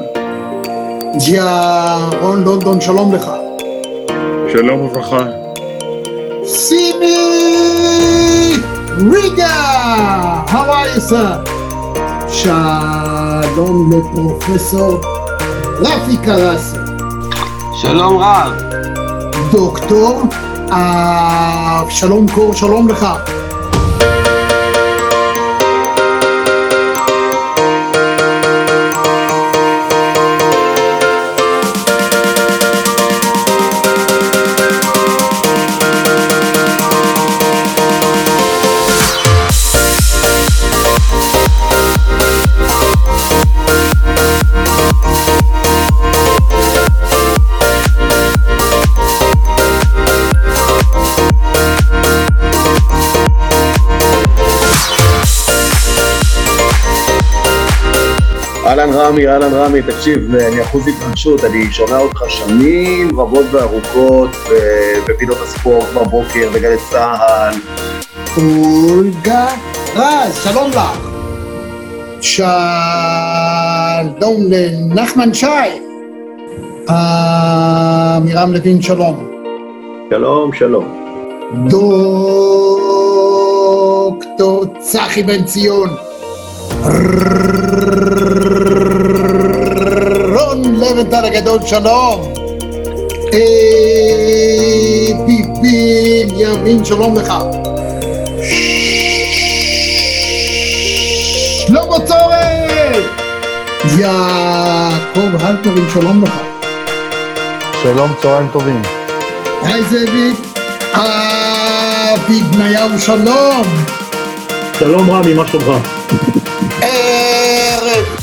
[1.26, 3.30] ג'יה רון לונדון, שלום לך.
[4.52, 5.26] שלום וברכה.
[6.44, 7.16] סימי
[9.12, 11.50] ריגה, how are you sir?
[12.28, 15.00] שלום לפרופסור
[15.80, 16.76] רפי קרסי.
[17.82, 18.77] שלום רב.
[19.52, 20.22] דוקטור
[20.70, 23.06] אבשלום קור, שלום לך.
[58.68, 64.30] אהלן רמי, אהלן רמי, תקשיב, אני אחוז התרגשות, אני שומע אותך שנים רבות וארוכות
[65.08, 67.54] בפינות הספורט בבוקר, בגלי צה"ל.
[68.36, 69.46] אולגה
[69.96, 71.08] רז, שלום לך.
[72.20, 72.46] שלום
[74.48, 75.46] לנחמן שי.
[76.88, 79.30] עמירם לוין, שלום.
[80.10, 80.84] שלום, שלום.
[84.28, 85.88] דוקטור צחי בן ציון.
[90.80, 92.32] לבנטל הגדול, שלום.
[95.26, 97.34] ביבי ימין, שלום לך.
[101.66, 103.02] שלמה צורן!
[103.98, 106.32] יעקב הלפרין, שלום לך.
[107.82, 108.82] שלום, צהריים טובים.
[109.62, 110.36] היי זאביק.
[110.94, 113.62] אבי בניהו, שלום.
[114.78, 115.88] שלום רמי, מה שלומך?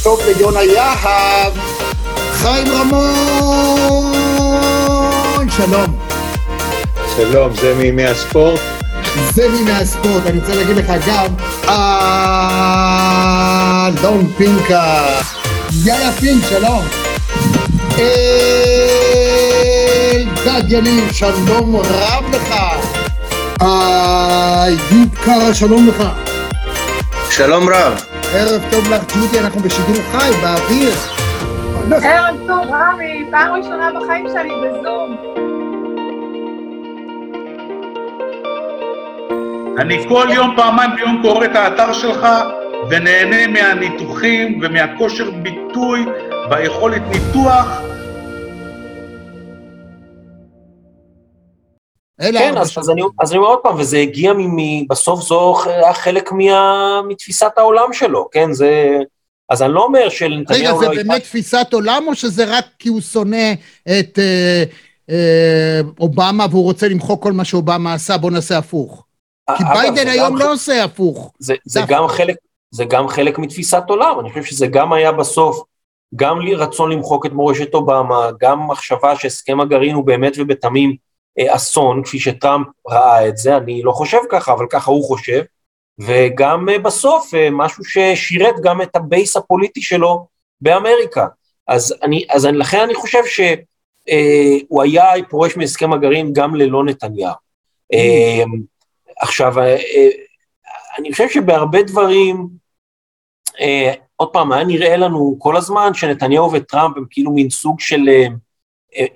[0.05, 1.53] טוב ליונה יהב.
[2.31, 4.13] חיים רמון!
[5.49, 5.99] שלום.
[7.15, 8.59] שלום, זה מימי הספורט?
[9.33, 11.25] זה מימי הספורט, אני רוצה להגיד לך גם,
[13.87, 15.05] אלדון פינקה.
[15.85, 16.83] יאללה פינק, שלום.
[20.45, 22.53] אלדד יניב, שלום רב לך.
[23.61, 26.03] איוב קרא, שלום לך.
[27.29, 28.14] שלום רב.
[28.37, 30.93] ערב טוב לך, ג'ודי, אנחנו בשידור חי, באוויר.
[32.03, 35.17] ערב טוב, רמי, פעם ראשונה בחיים שלי בזום.
[39.77, 42.27] אני כל יום, פעמיים ביום קורא את האתר שלך
[42.89, 46.05] ונהנה מהניתוחים ומהכושר ביטוי
[46.49, 47.81] והיכולת ניתוח.
[52.21, 54.87] כן, אז, אני, אז אני אומר עוד פעם, וזה הגיע מ...
[54.87, 58.53] בסוף זו היה חלק מה, מתפיסת העולם שלו, כן?
[58.53, 58.97] זה...
[59.49, 61.03] אז אני לא אומר רגע, שלנתניהו זה לא הייתה...
[61.03, 64.63] באמת תפיסת עולם, או שזה רק כי הוא שונא את אה,
[65.09, 68.17] אה, אובמה והוא רוצה למחוק כל מה שאובמה עשה?
[68.17, 69.05] בוא נעשה הפוך.
[69.57, 71.33] כי אגב, ביידן היום לא עושה הפוך.
[71.39, 71.81] זה, זה.
[71.87, 72.35] גם חלק,
[72.71, 75.63] זה גם חלק מתפיסת עולם, אני חושב שזה גם היה בסוף,
[76.15, 80.95] גם לי רצון למחוק את מורשת אובמה, גם מחשבה שהסכם הגרעין הוא באמת ובתמים
[81.39, 85.43] אסון, כפי שטראמפ ראה את זה, אני לא חושב ככה, אבל ככה הוא חושב,
[85.99, 90.27] וגם אה, בסוף אה, משהו ששירת גם את הבייס הפוליטי שלו
[90.61, 91.27] באמריקה.
[91.67, 97.33] אז, אני, אז אני, לכן אני חושב שהוא היה פורש מהסכם הגרעין גם ללא נתניהו.
[97.93, 98.43] אה,
[99.21, 100.09] עכשיו, אה, אה,
[100.99, 102.47] אני חושב שבהרבה דברים,
[103.59, 108.09] אה, עוד פעם, היה נראה לנו כל הזמן שנתניהו וטראמפ הם כאילו מין סוג של
[108.09, 108.27] אה, אה,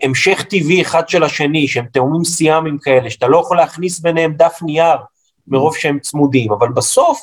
[0.01, 4.59] המשך טבעי אחד של השני, שהם תאומים סיאמיים כאלה, שאתה לא יכול להכניס ביניהם דף
[4.61, 4.97] נייר
[5.47, 7.19] מרוב שהם צמודים, אבל בסוף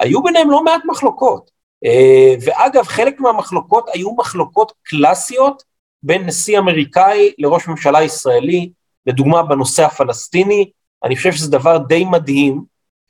[0.00, 1.50] היו ביניהם לא מעט מחלוקות.
[1.84, 5.62] אה, ואגב, חלק מהמחלוקות היו מחלוקות קלאסיות
[6.02, 8.70] בין נשיא אמריקאי לראש ממשלה ישראלי,
[9.06, 10.70] לדוגמה בנושא הפלסטיני,
[11.04, 12.62] אני חושב שזה דבר די מדהים,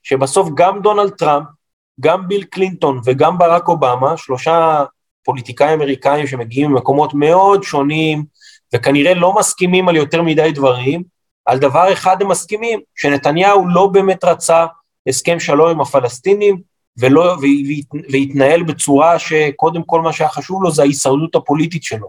[0.03, 1.46] שבסוף גם דונלד טראמפ,
[2.00, 4.85] גם ביל קלינטון וגם ברק אובמה, שלושה
[5.24, 8.24] פוליטיקאים אמריקאים שמגיעים ממקומות מאוד שונים,
[8.74, 11.02] וכנראה לא מסכימים על יותר מדי דברים,
[11.46, 14.66] על דבר אחד הם מסכימים, שנתניהו לא באמת רצה
[15.09, 16.61] הסכם שלום עם הפלסטינים,
[16.98, 22.09] ולא, והת- והתנהל בצורה שקודם כל מה שהיה חשוב לו זה ההישרדות הפוליטית שלו.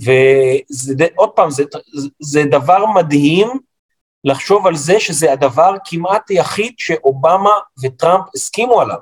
[0.00, 1.64] וזה, ד- עוד פעם, זה,
[2.20, 3.48] זה, דבר מדהים
[4.24, 7.50] לחשוב על זה שזה הדבר כמעט היחיד שאובמה
[7.82, 8.96] וטראמפ הסכימו עליו.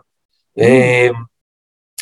[0.58, 1.08] אה,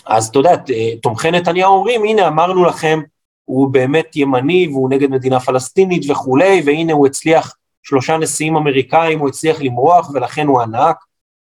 [0.06, 0.54] אז אתה יודע,
[1.02, 3.00] תומכי נתניהו אומרים, הנה אמרנו לכם,
[3.48, 9.28] הוא באמת ימני והוא נגד מדינה פלסטינית וכולי, והנה הוא הצליח, שלושה נשיאים אמריקאים הוא
[9.28, 10.96] הצליח למרוח ולכן הוא ענק,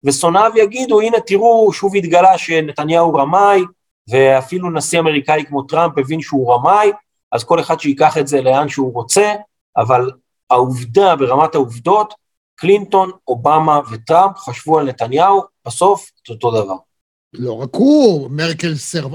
[0.04, 3.62] ושונאיו יגידו, הנה תראו, שוב התגלה שנתניהו רמאי,
[4.08, 6.92] ואפילו נשיא אמריקאי כמו טראמפ הבין שהוא רמאי,
[7.32, 9.34] אז כל אחד שיקח את זה לאן שהוא רוצה,
[9.76, 10.10] אבל
[10.50, 12.14] העובדה, ברמת העובדות,
[12.54, 16.76] קלינטון, אובמה וטראמפ חשבו על נתניהו, בסוף את אותו דבר.
[17.34, 19.12] לא רק הוא, מרקל סרב...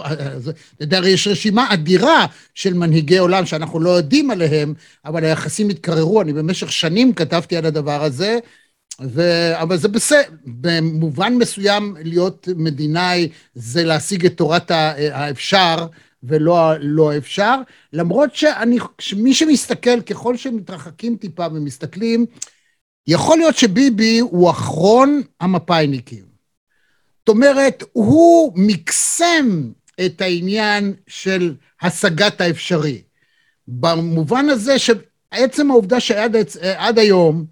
[0.91, 4.73] הרי יש רשימה אדירה של מנהיגי עולם שאנחנו לא יודעים עליהם,
[5.05, 8.39] אבל היחסים התקררו, אני במשך שנים כתבתי על הדבר הזה,
[9.01, 9.21] ו...
[9.61, 15.87] אבל זה בסדר, במובן מסוים להיות מדינאי זה להשיג את תורת ה- האפשר
[16.23, 17.55] ולא הלא אפשר,
[17.93, 18.77] למרות שאני,
[19.17, 22.25] מי שמסתכל, ככל שמתרחקים טיפה ומסתכלים,
[23.07, 26.26] יכול להיות שביבי הוא אחרון המפא"יניקים.
[27.27, 29.71] זאת אומרת, הוא מקסם
[30.05, 33.01] את העניין של השגת האפשרי.
[33.67, 36.35] במובן הזה שעצם העובדה שעד
[36.77, 37.45] עד היום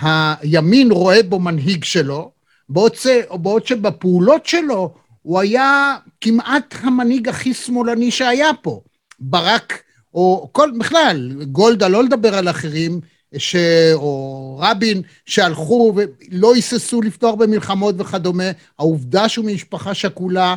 [0.00, 2.30] הימין רואה בו מנהיג שלו,
[2.68, 8.80] בעוד, ש, בעוד שבפעולות שלו הוא היה כמעט המנהיג הכי שמאלני שהיה פה.
[9.20, 9.82] ברק,
[10.14, 13.00] או כל, בכלל, גולדה, לא לדבר על אחרים,
[13.38, 13.56] ש...
[13.94, 20.54] או רבין, שהלכו ולא היססו לפתוח במלחמות וכדומה, העובדה שהוא ממשפחה שכולה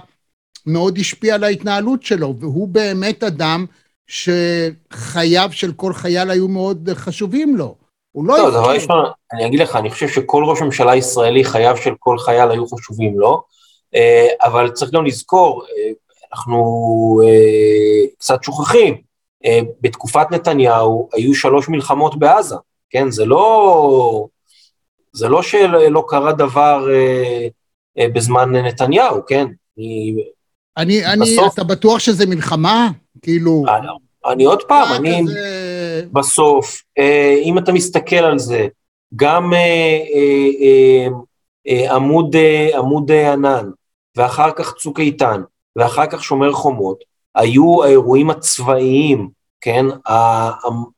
[0.65, 3.65] מאוד השפיעה על ההתנהלות שלו, והוא באמת אדם
[4.07, 7.75] שחייו של כל חייל היו מאוד חשובים לו.
[8.11, 8.37] הוא לא...
[8.37, 12.19] לא, דבר ראשון, אני אגיד לך, אני חושב שכל ראש ממשלה ישראלי, חייו של כל
[12.19, 13.41] חייל היו חשובים לו,
[14.41, 15.63] אבל צריך גם לזכור,
[16.33, 17.21] אנחנו
[18.19, 19.01] קצת שוכחים,
[19.81, 22.55] בתקופת נתניהו היו שלוש מלחמות בעזה,
[22.89, 23.11] כן?
[23.11, 24.27] זה לא,
[25.13, 26.87] זה לא שלא קרה דבר
[27.97, 29.47] בזמן נתניהו, כן?
[30.77, 31.53] אני, אני, בסוף...
[31.53, 32.89] אתה בטוח שזה מלחמה?
[33.21, 33.65] כאילו...
[33.67, 33.87] אני,
[34.25, 35.21] אני עוד פעם, אני...
[36.11, 36.81] בסוף,
[37.43, 38.67] אם אתה מסתכל על זה,
[39.15, 39.53] גם
[41.65, 42.35] עמוד,
[42.77, 43.69] עמוד ענן,
[44.15, 45.41] ואחר כך צוק איתן,
[45.75, 47.08] ואחר כך שומר חומות,
[47.39, 49.29] היו האירועים הצבאיים,
[49.61, 49.85] כן,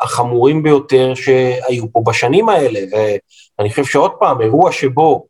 [0.02, 5.26] החמורים ביותר שהיו פה בשנים האלה, ואני חושב שעוד פעם, אירוע שבו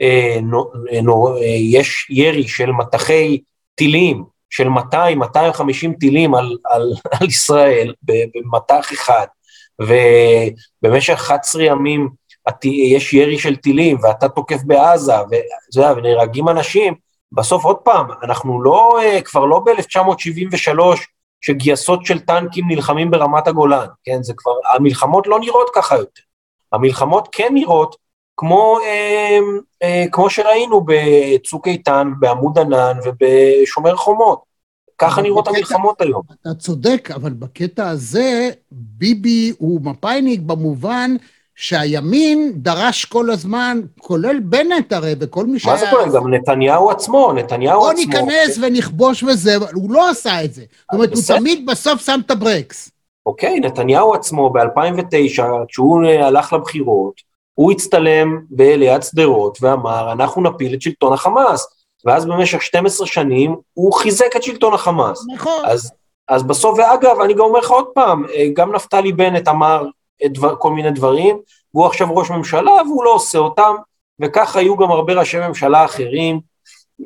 [0.00, 0.70] אה, נו,
[1.02, 3.40] נו, אה, יש ירי של מטחי
[3.74, 9.26] טילים, של 200-250 טילים על, על, על ישראל במטח אחד,
[9.80, 12.08] ובמשך 11 ימים
[12.64, 16.94] יש ירי של טילים, ואתה תוקף בעזה, וזה, ונהרגים אנשים,
[17.32, 20.80] בסוף עוד פעם, אנחנו לא, כבר לא ב-1973,
[21.40, 24.22] שגייסות של טנקים נלחמים ברמת הגולן, כן?
[24.22, 26.22] זה כבר, המלחמות לא נראות ככה יותר.
[26.72, 27.96] המלחמות כן נראות
[28.36, 29.38] כמו, אה,
[29.82, 34.42] אה, כמו שראינו בצוק איתן, בעמוד ענן ובשומר חומות.
[34.98, 36.22] ככה נראות בקטע- המלחמות היום.
[36.40, 41.10] אתה צודק, אבל בקטע הזה, ביבי הוא מפא"יניק במובן
[41.56, 46.12] שהימין דרש כל הזמן, כולל בנט הרי, וכל מי מה זה כולל?
[46.14, 48.02] גם נתניהו עצמו, נתניהו בוא עצמו.
[48.02, 50.62] ניכנס ונכבוש וזה, הוא לא עשה את זה.
[50.62, 51.22] זאת אומרת, הוא.
[51.26, 52.90] תמיד בסוף שם את הברקס.
[53.26, 57.14] אוקיי, נתניהו עצמו ב-2009, כשהוא הלך לבחירות,
[57.54, 61.66] הוא הצטלם ליד שדרות ואמר, אנחנו נפיל את שלטון החמאס.
[62.04, 65.26] ואז במשך 12 שנים הוא חיזק את שלטון החמאס.
[65.34, 65.62] נכון.
[65.64, 65.92] אז,
[66.28, 69.84] אז בסוף, ואגב, אני גם אומר לך עוד פעם, אה, גם נפתלי בנט אמר
[70.26, 71.38] דבר, כל מיני דברים,
[71.74, 73.74] והוא עכשיו ראש ממשלה והוא לא עושה אותם,
[74.20, 76.40] וכך היו גם הרבה ראשי ממשלה אחרים.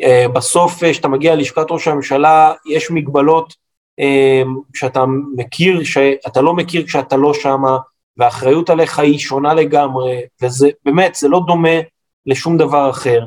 [0.03, 3.55] אה, בסוף, אה, כשאתה מגיע ללשכת ראש הממשלה, יש מגבלות
[4.01, 4.43] אה,
[4.75, 5.05] שאתה
[5.37, 7.79] מכיר, שאתה לא מכיר כשאתה לא שמה,
[8.17, 11.79] והאחריות עליך היא שונה לגמרי, וזה באמת, זה לא דומה
[12.27, 13.25] לשום דבר אחר.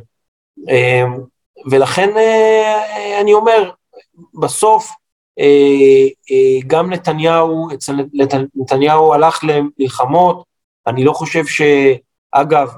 [1.72, 2.10] ולכן
[3.22, 3.72] אני אומר,
[4.41, 4.91] בסוף
[6.67, 10.44] גם נתניהו, אצל נת- נתניהו הלך למלחמות,
[10.88, 12.72] אני לא חושב שאגב,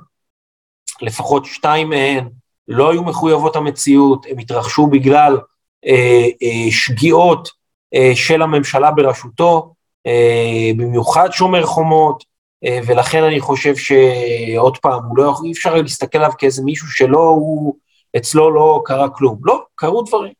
[1.01, 2.29] לפחות שתיים מהן
[2.67, 5.37] לא היו מחויבות המציאות, הם התרחשו בגלל
[5.85, 7.49] אה, אה, שגיאות
[7.93, 9.73] אה, של הממשלה בראשותו,
[10.07, 12.23] אה, במיוחד שומר חומות,
[12.65, 17.75] אה, ולכן אני חושב שעוד פעם, לא אי אפשר להסתכל עליו כאיזה מישהו שלא, הוא,
[18.17, 19.39] אצלו לא קרה כלום.
[19.43, 20.33] לא, קרו דברים.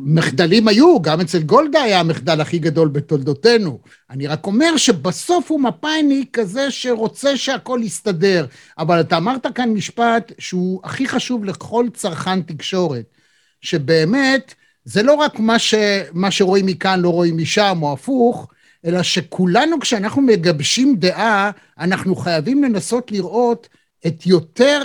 [0.00, 3.78] מחדלים היו, גם אצל גולדה היה המחדל הכי גדול בתולדותינו.
[4.10, 8.46] אני רק אומר שבסוף הוא מפא"יניק כזה שרוצה שהכל יסתדר.
[8.78, 13.04] אבל אתה אמרת כאן משפט שהוא הכי חשוב לכל צרכן תקשורת,
[13.60, 15.74] שבאמת זה לא רק מה, ש,
[16.12, 18.48] מה שרואים מכאן לא רואים משם, או הפוך,
[18.84, 23.68] אלא שכולנו כשאנחנו מגבשים דעה, אנחנו חייבים לנסות לראות
[24.06, 24.82] את יותר,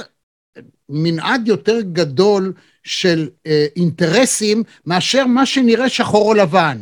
[0.90, 6.78] מנעד יותר גדול של אה, אינטרסים מאשר מה שנראה שחור או לבן.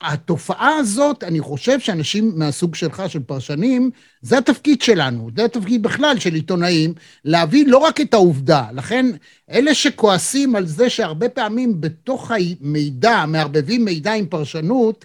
[0.00, 3.90] והתופעה הזאת, אני חושב שאנשים מהסוג שלך, של פרשנים,
[4.22, 8.66] זה התפקיד שלנו, זה התפקיד בכלל של עיתונאים, להביא לא רק את העובדה.
[8.72, 9.06] לכן,
[9.50, 15.04] אלה שכועסים על זה שהרבה פעמים בתוך המידע, מערבבים מידע עם פרשנות,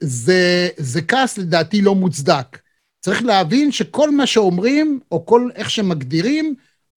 [0.00, 2.58] זה, זה כעס לדעתי לא מוצדק.
[3.00, 6.54] צריך להבין שכל מה שאומרים, או כל איך שמגדירים,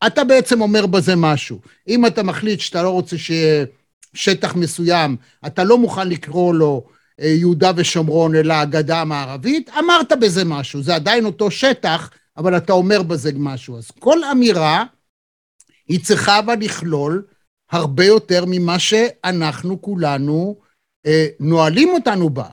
[0.08, 1.60] אתה בעצם אומר בזה משהו.
[1.88, 3.66] אם אתה מחליט שאתה לא רוצה שיהיה
[4.14, 6.84] שטח מסוים, אתה לא מוכן לקרוא לו
[7.20, 10.82] אה, יהודה ושומרון, אלא הגדה המערבית, אמרת בזה משהו.
[10.82, 13.78] זה עדיין אותו שטח, אבל אתה אומר בזה משהו.
[13.78, 14.86] אז כל אמירה,
[15.88, 17.26] היא צריכה אבל לכלול
[17.72, 20.60] הרבה יותר ממה שאנחנו כולנו
[21.06, 22.50] אה, נועלים אותנו בה.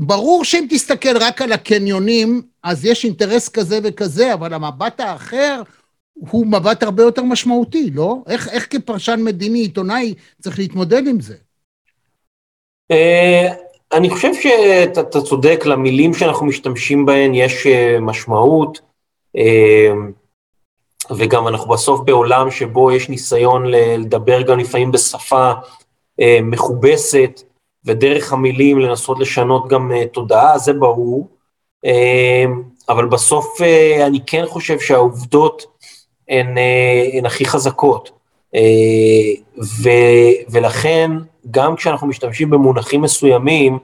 [0.00, 5.62] ברור שאם תסתכל רק על הקניונים, אז יש אינטרס כזה וכזה, אבל המבט האחר
[6.14, 8.16] הוא מבט הרבה יותר משמעותי, לא?
[8.26, 11.34] איך, איך כפרשן מדיני, עיתונאי, צריך להתמודד עם זה?
[12.90, 13.48] אה,
[13.92, 18.80] אני חושב שאתה אתה צודק, למילים שאנחנו משתמשים בהן יש אה, משמעות,
[19.36, 19.92] אה,
[21.16, 25.52] וגם אנחנו בסוף בעולם שבו יש ניסיון לדבר גם לפעמים בשפה
[26.42, 27.42] מכובסת,
[27.84, 31.28] ודרך המילים לנסות לשנות גם אה, תודעה, זה ברור.
[31.84, 32.44] אה,
[32.88, 35.66] אבל בסוף אה, אני כן חושב שהעובדות
[36.28, 38.10] הן, אה, הן הכי חזקות.
[38.54, 38.60] אה,
[39.82, 39.88] ו,
[40.50, 41.10] ולכן,
[41.50, 43.78] גם כשאנחנו משתמשים במונחים מסוימים,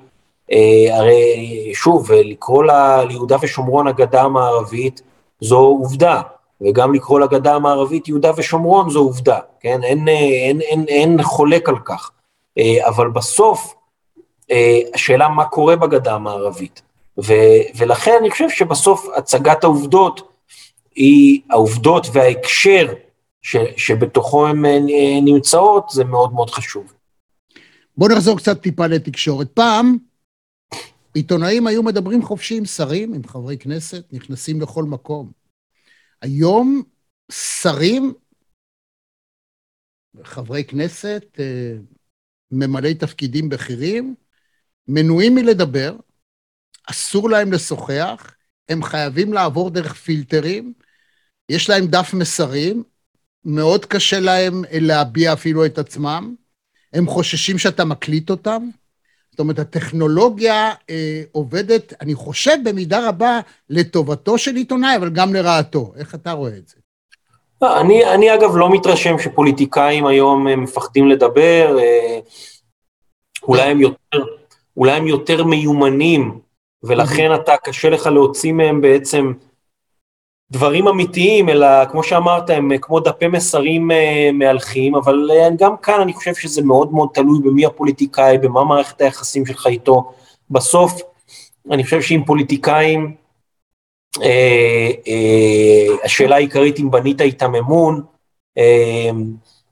[0.53, 5.03] אה, הרי שוב, לקרוא לה, ליהודה ושומרון הגדה המערבית
[5.41, 6.21] זו עובדה,
[6.61, 9.83] וגם לקרוא לגדה המערבית יהודה ושומרון זו עובדה, כן?
[9.83, 12.11] אין, אין, אין, אין חולק על כך.
[12.87, 13.75] אבל בסוף,
[14.95, 16.83] השאלה מה קורה בגדה המערבית.
[17.19, 17.33] ו,
[17.77, 20.33] ולכן אני חושב שבסוף הצגת העובדות
[20.95, 22.95] היא, העובדות וההקשר
[23.43, 26.93] ש, שבתוכו הן אה, נמצאות, זה מאוד מאוד חשוב.
[27.97, 29.51] בואו נחזור קצת טיפה לתקשורת.
[29.51, 29.99] פעם,
[31.15, 35.33] עיתונאים היו מדברים חופשי עם שרים, עם חברי כנסת, נכנסים לכל מקום.
[36.23, 36.83] היום
[37.33, 38.13] שרים,
[40.23, 41.75] חברי כנסת, אה,
[42.51, 44.15] ממלאי תפקידים בכירים,
[44.89, 45.97] מנועים מלדבר,
[46.91, 48.35] אסור להם לשוחח,
[48.69, 50.73] הם חייבים לעבור דרך פילטרים,
[51.49, 52.83] יש להם דף מסרים,
[53.45, 56.35] מאוד קשה להם להביע אפילו את עצמם,
[56.93, 58.69] הם חוששים שאתה מקליט אותם.
[59.31, 65.93] זאת אומרת, הטכנולוגיה אה, עובדת, אני חושב, במידה רבה לטובתו של עיתונאי, אבל גם לרעתו.
[65.97, 66.77] איך אתה רואה את זה?
[67.81, 72.19] אני, אני אגב לא מתרשם שפוליטיקאים היום אה, מפחדים לדבר, אה,
[73.43, 74.25] אולי הם יותר,
[74.77, 76.39] אולי הם יותר מיומנים,
[76.83, 79.33] ולכן אתה, קשה לך להוציא מהם בעצם
[80.51, 86.01] דברים אמיתיים, אלא כמו שאמרת, הם כמו דפי מסרים אה, מהלכים, אבל אה, גם כאן
[86.01, 90.13] אני חושב שזה מאוד מאוד תלוי במי הפוליטיקאי, במה מערכת היחסים שלך איתו.
[90.51, 91.03] בסוף,
[91.71, 93.15] אני חושב שאם פוליטיקאים,
[94.23, 98.03] אה, אה, השאלה העיקרית אם בנית איתם אמון,
[98.59, 99.11] אה,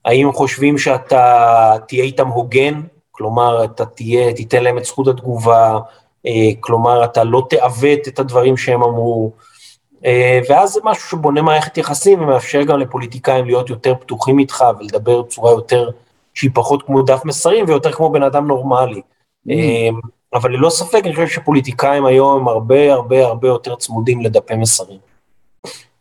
[0.05, 2.81] האם חושבים שאתה תהיה איתם הוגן,
[3.23, 5.79] כלומר אתה תהיה, תיתן להם את זכות התגובה,
[6.27, 9.33] אה, כלומר אתה לא תעוות את הדברים שהם אמרו,
[10.05, 15.23] אה, ואז זה משהו שבונה מערכת יחסים ומאפשר גם לפוליטיקאים להיות יותר פתוחים איתך ולדבר
[15.23, 15.91] בצורה יותר,
[16.35, 19.01] שהיא פחות כמו דף מסרים ויותר כמו בן אדם נורמלי.
[19.49, 19.53] Mm.
[20.35, 24.99] אבל ללא ספק אני חושב שפוליטיקאים היום הם הרבה הרבה הרבה יותר צמודים לדפי מסרים.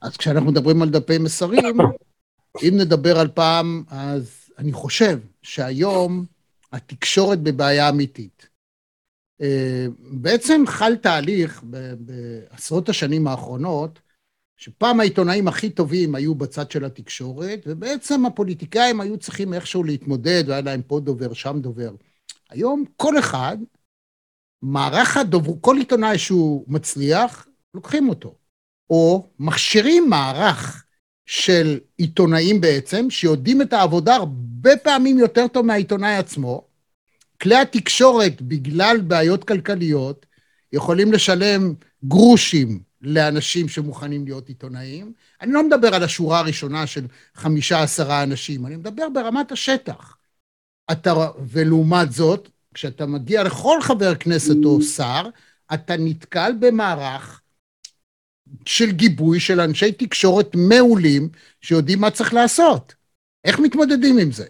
[0.02, 1.78] אז כשאנחנו מדברים על דפי מסרים,
[2.64, 6.26] אם נדבר על פעם, אז אני חושב שהיום
[6.72, 8.50] התקשורת בבעיה אמיתית.
[9.42, 11.64] אה, בעצם חל תהליך
[12.00, 14.00] בעשרות השנים האחרונות,
[14.58, 20.62] שפעם העיתונאים הכי טובים היו בצד של התקשורת, ובעצם הפוליטיקאים היו צריכים איכשהו להתמודד, והיה
[20.62, 21.92] להם פה דובר, שם דובר.
[22.50, 23.58] היום כל אחד,
[24.62, 28.36] מערך הדובר, כל עיתונאי שהוא מצליח, לוקחים אותו.
[28.90, 30.86] או מכשירים מערך
[31.32, 36.68] של עיתונאים בעצם, שיודעים את העבודה הרבה פעמים יותר טוב מהעיתונאי עצמו,
[37.42, 40.26] כלי התקשורת, בגלל בעיות כלכליות,
[40.74, 41.74] יכולים לשלם
[42.06, 45.14] גרושים לאנשים שמוכנים להיות עיתונאים.
[45.42, 50.18] אני לא מדבר על השורה הראשונה של חמישה עשרה אנשים, אני מדבר ברמת השטח.
[50.92, 51.14] אתה,
[51.48, 55.30] ולעומת זאת, כשאתה מגיע לכל חבר כנסת או שר,
[55.74, 57.41] אתה נתקל במערך
[58.66, 61.30] של גיבוי של אנשי תקשורת מעולים
[61.62, 62.93] שיודעים מה צריך לעשות.
[63.45, 64.45] איך מתמודדים עם זה?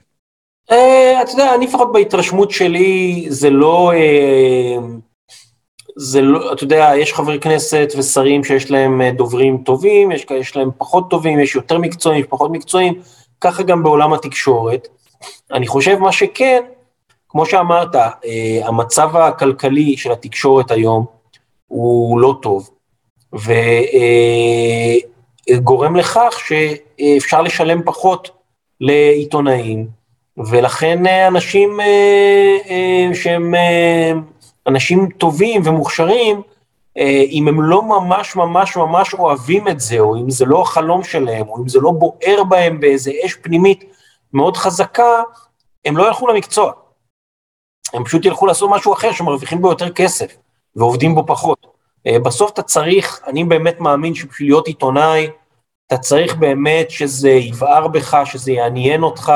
[0.71, 3.91] אה, אתה יודע, אני לפחות בהתרשמות שלי, זה לא...
[3.93, 4.77] אה,
[5.95, 10.55] זה לא, אתה יודע, יש חברי כנסת ושרים שיש להם אה, דוברים טובים, יש, יש
[10.55, 13.01] להם פחות טובים, יש יותר מקצועיים, יש פחות מקצועיים,
[13.41, 14.87] ככה גם בעולם התקשורת.
[15.51, 16.61] אני חושב מה שכן,
[17.29, 17.95] כמו שאמרת,
[18.63, 21.05] המצב הכלכלי של התקשורת היום
[21.67, 22.69] הוא לא טוב,
[25.49, 28.31] וגורם לכך שאפשר לשלם פחות
[28.81, 29.87] לעיתונאים,
[30.37, 33.53] ולכן אה, אנשים אה, אה, שהם
[34.67, 36.41] אנשים טובים ומוכשרים,
[37.31, 41.47] אם הם לא ממש ממש ממש אוהבים את זה, או אם זה לא החלום שלהם,
[41.49, 43.83] או אם זה לא בוער בהם באיזה אש פנימית
[44.33, 45.21] מאוד חזקה,
[45.85, 46.71] הם לא ילכו למקצוע.
[47.93, 50.37] הם פשוט ילכו לעשות משהו אחר שמרוויחים בו יותר כסף,
[50.75, 51.70] ועובדים בו פחות.
[52.07, 55.27] בסוף אתה צריך, אני באמת מאמין שבשביל להיות עיתונאי,
[55.91, 59.31] אתה צריך באמת שזה יבער בך, שזה יעניין אותך,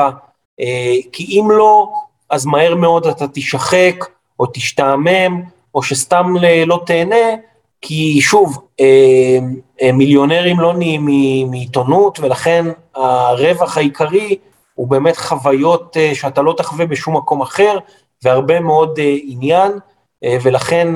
[0.60, 1.92] אה, כי אם לא,
[2.30, 4.04] אז מהר מאוד אתה תשחק,
[4.40, 5.42] או תשתעמם,
[5.74, 6.34] או שסתם
[6.66, 7.26] לא תהנה,
[7.80, 9.38] כי שוב, אה,
[9.82, 11.06] אה, מיליונרים לא נהיים
[11.50, 14.36] מעיתונות, ולכן הרווח העיקרי
[14.74, 17.78] הוא באמת חוויות שאתה לא תחווה בשום מקום אחר,
[18.24, 19.72] והרבה מאוד עניין,
[20.42, 20.94] ולכן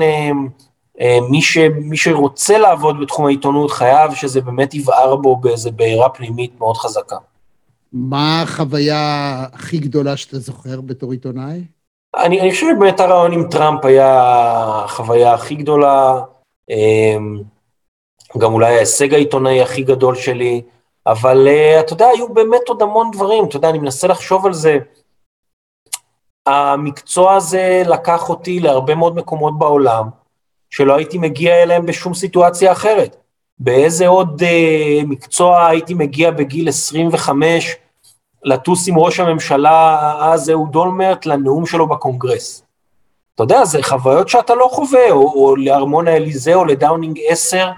[1.29, 6.51] מי, ש, מי שרוצה לעבוד בתחום העיתונות חייב שזה באמת יבער בו באיזה בעירה פנימית
[6.59, 7.15] מאוד חזקה.
[7.93, 11.63] מה החוויה הכי גדולה שאתה זוכר בתור עיתונאי?
[12.15, 14.21] אני, אני חושב שבאמת הרעיון עם טראמפ היה
[14.83, 16.21] החוויה הכי גדולה,
[16.69, 17.41] אמ,
[18.37, 20.61] גם אולי ההישג העיתונאי הכי גדול שלי,
[21.07, 24.53] אבל אה, אתה יודע, היו באמת עוד המון דברים, אתה יודע, אני מנסה לחשוב על
[24.53, 24.77] זה.
[26.45, 30.09] המקצוע הזה לקח אותי להרבה מאוד מקומות בעולם,
[30.71, 33.15] שלא הייתי מגיע אליהם בשום סיטואציה אחרת.
[33.59, 37.75] באיזה עוד אה, מקצוע הייתי מגיע בגיל 25
[38.43, 42.63] לטוס עם ראש הממשלה אז אהוד אולמרט לנאום שלו בקונגרס.
[43.35, 47.69] אתה יודע, זה חוויות שאתה לא חווה, או, או לארמון האליזה, או לדאונינג 10,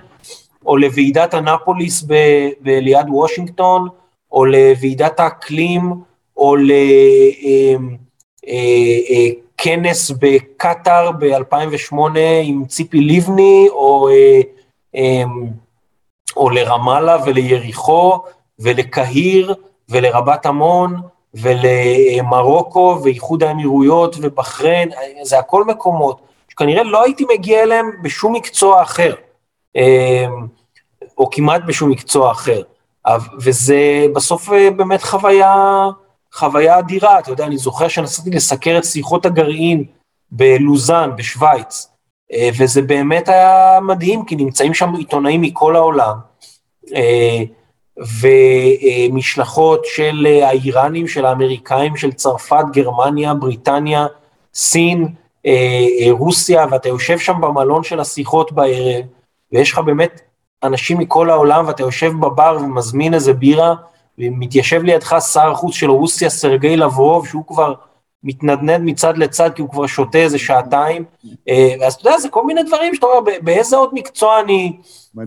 [0.65, 2.13] או לוועידת אנפוליס ב,
[2.61, 3.87] ליד וושינגטון,
[4.31, 5.93] או לוועידת האקלים,
[6.37, 6.73] או לכנס
[8.47, 8.55] אה,
[9.09, 9.42] אה,
[10.19, 11.95] בקטאר ב-2008
[12.43, 14.09] עם ציפי לבני, או...
[16.37, 18.19] או לרמאללה וליריחו
[18.59, 19.55] ולקהיר
[19.89, 21.01] ולרבת עמון
[21.33, 24.89] ולמרוקו ואיחוד האמירויות ובחריין,
[25.23, 29.13] זה הכל מקומות שכנראה לא הייתי מגיע אליהם בשום מקצוע אחר,
[29.75, 30.47] אמ,
[31.17, 32.61] או כמעט בשום מקצוע אחר.
[33.39, 35.85] וזה בסוף אה, באמת חוויה,
[36.33, 39.83] חוויה אדירה, אתה יודע, אני זוכר שנסעתי לסקר את שיחות הגרעין
[40.31, 41.87] בלוזאן, בשוויץ,
[42.33, 46.15] אה, וזה באמת היה מדהים, כי נמצאים שם עיתונאים מכל העולם,
[46.95, 47.43] אה,
[49.09, 54.05] ומשלחות של האיראנים, של האמריקאים, של צרפת, גרמניה, בריטניה,
[54.53, 55.07] סין,
[55.45, 59.05] אה, רוסיה, ואתה יושב שם במלון של השיחות בערב,
[59.51, 60.21] ויש לך באמת
[60.63, 63.75] אנשים מכל העולם, ואתה יושב בבר ומזמין איזה בירה,
[64.17, 67.73] ומתיישב לידך שר החוץ של רוסיה, סרגי לברוב, שהוא כבר
[68.23, 71.03] מתנדנד מצד לצד, כי הוא כבר שותה איזה שעתיים.
[71.49, 74.77] אה, אז אתה יודע, זה כל מיני דברים שאתה אומר, באיזה עוד מקצוע אני,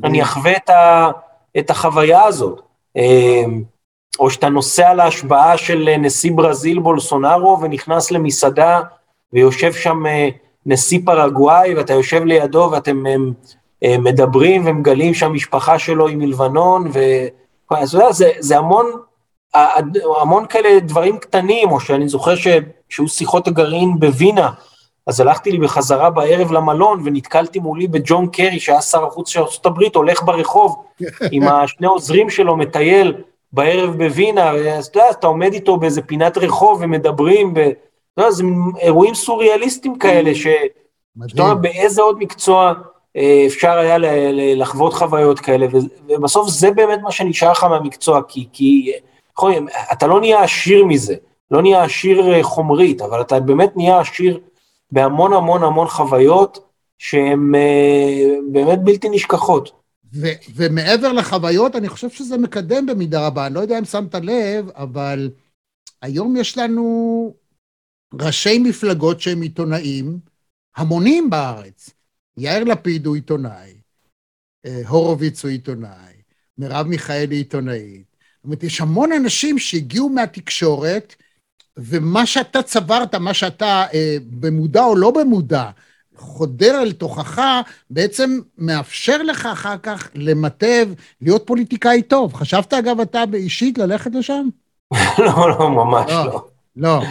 [0.05, 1.11] אני אחווה את, ה,
[1.59, 2.61] את החוויה הזאת.
[2.97, 3.45] אה,
[4.18, 8.80] או שאתה נוסע להשבעה של נשיא ברזיל בולסונארו ונכנס למסעדה
[9.32, 10.28] ויושב שם אה,
[10.66, 13.03] נשיא פרגוואי ואתה יושב לידו ואתם
[13.84, 17.01] מדברים ומגלים שהמשפחה שלו היא מלבנון, ו...
[17.70, 18.86] אז אתה יודע, זה, זה המון,
[20.20, 24.50] המון כאלה דברים קטנים, או שאני זוכר שהיו שיחות הגרעין בווינה,
[25.06, 29.82] אז הלכתי לי בחזרה בערב למלון ונתקלתי מולי בג'ון קרי, שהיה שר החוץ של ארה"ב,
[29.94, 30.84] הולך ברחוב
[31.32, 33.14] עם השני עוזרים שלו, מטייל
[33.52, 37.58] בערב בווינה, אז אתה יודע, אתה עומד איתו באיזה פינת רחוב ומדברים, ב...
[37.58, 38.44] אתה יודע, זה
[38.78, 42.72] אירועים סוריאליסטיים כאלה, שאתה אומר, באיזה עוד מקצוע
[43.46, 43.96] אפשר היה
[44.56, 45.66] לחוות חוויות כאלה,
[46.08, 48.92] ובסוף זה באמת מה שנשאר לך מהמקצוע, כי, כי
[49.32, 49.52] יכול,
[49.92, 51.14] אתה לא נהיה עשיר מזה,
[51.50, 54.40] לא נהיה עשיר אה, חומרית, אבל אתה באמת נהיה עשיר
[54.92, 56.58] בהמון המון המון חוויות
[56.98, 59.72] שהן אה, באמת בלתי נשכחות.
[60.14, 63.46] ו- ומעבר לחוויות, אני חושב שזה מקדם במידה רבה.
[63.46, 65.30] אני לא יודע אם שמת לב, אבל
[66.02, 67.34] היום יש לנו
[68.20, 70.18] ראשי מפלגות שהם עיתונאים,
[70.76, 71.95] המונים בארץ.
[72.39, 73.74] יאיר לפיד הוא עיתונאי,
[74.66, 76.14] אה, הורוביץ הוא עיתונאי,
[76.59, 78.16] מרב מיכאלי עיתונאית.
[78.37, 81.14] זאת אומרת, יש המון אנשים שהגיעו מהתקשורת,
[81.76, 85.70] ומה שאתה צברת, מה שאתה אה, במודע או לא במודע,
[86.16, 87.43] חודר אל תוכך,
[87.91, 90.89] בעצם מאפשר לך אחר כך למטב,
[91.20, 92.34] להיות פוליטיקאי טוב.
[92.34, 94.49] חשבת, אגב, אתה אישית ללכת לשם?
[95.18, 96.24] לא, לא, ממש לא.
[96.24, 96.41] לא.
[96.76, 97.03] לא.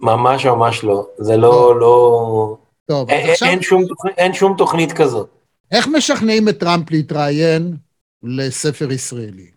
[0.00, 1.06] ממש ממש לא.
[1.18, 2.56] זה לא, לא...
[2.90, 3.48] טוב, אז עכשיו...
[3.48, 3.82] אין שום,
[4.16, 5.28] אין שום תוכנית כזאת.
[5.72, 7.76] איך משכנעים את טראמפ להתראיין
[8.22, 9.50] לספר ישראלי?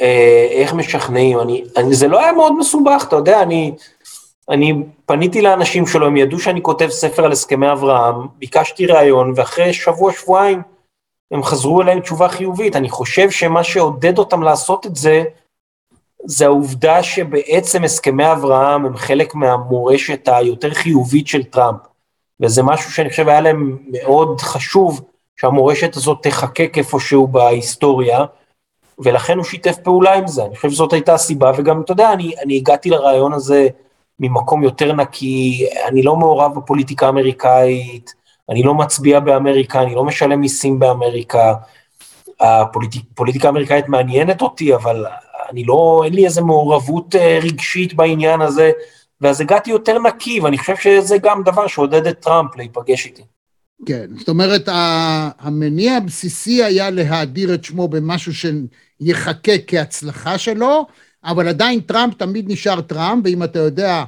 [0.00, 1.40] אה, איך משכנעים?
[1.40, 3.72] אני, אני, זה לא היה מאוד מסובך, אתה יודע, אני,
[4.50, 4.74] אני
[5.06, 10.12] פניתי לאנשים שלו, הם ידעו שאני כותב ספר על הסכמי אברהם, ביקשתי ראיון, ואחרי שבוע,
[10.12, 10.62] שבועיים,
[11.30, 12.76] הם חזרו אליי עם תשובה חיובית.
[12.76, 15.24] אני חושב שמה שעודד אותם לעשות את זה,
[16.24, 21.78] זה העובדה שבעצם הסכמי אברהם הם חלק מהמורשת היותר חיובית של טראמפ.
[22.40, 25.00] וזה משהו שאני חושב היה להם מאוד חשוב,
[25.36, 28.24] שהמורשת הזאת תחקק איפשהו בהיסטוריה,
[28.98, 30.44] ולכן הוא שיתף פעולה עם זה.
[30.44, 33.68] אני חושב שזאת הייתה הסיבה, וגם, אתה יודע, אני, אני הגעתי לרעיון הזה
[34.20, 38.14] ממקום יותר נקי, אני לא מעורב בפוליטיקה האמריקאית,
[38.48, 41.54] אני לא מצביע באמריקה, אני לא משלם מיסים באמריקה.
[42.40, 45.06] הפוליטיקה האמריקאית מעניינת אותי, אבל
[45.50, 48.70] אני לא, אין לי איזה מעורבות אה, רגשית בעניין הזה,
[49.20, 53.22] ואז הגעתי יותר נקי, ואני חושב שזה גם דבר שעודד את טראמפ להיפגש איתי.
[53.86, 54.68] כן, זאת אומרת,
[55.38, 60.86] המניע הבסיסי היה להאדיר את שמו במשהו שיחכה כהצלחה שלו,
[61.24, 64.04] אבל עדיין טראמפ תמיד נשאר טראמפ, ואם אתה יודע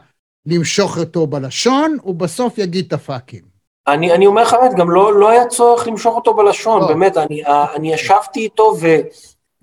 [0.46, 3.50] למשוך אותו בלשון, הוא בסוף יגיד את הפאקים.
[3.88, 6.88] אני, אני אומר לך באמת, גם לא, לא היה צורך למשוך אותו בלשון, לא.
[6.88, 7.42] באמת, אני,
[7.74, 8.86] אני ישבתי איתו ו...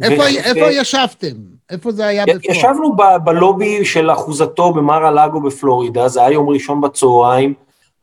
[0.03, 0.25] איפה, ו...
[0.25, 1.35] איפה ישבתם?
[1.69, 2.53] איפה זה היה בפלורידה?
[2.53, 7.53] ישבנו ב- בלובי של אחוזתו במר הלאגו בפלורידה, זה היה יום ראשון בצהריים,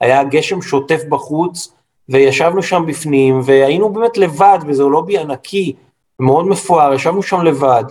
[0.00, 1.72] היה גשם שוטף בחוץ,
[2.08, 5.72] וישבנו שם בפנים, והיינו באמת לבד, וזה לובי ענקי,
[6.20, 7.84] מאוד מפואר, ישבנו שם לבד.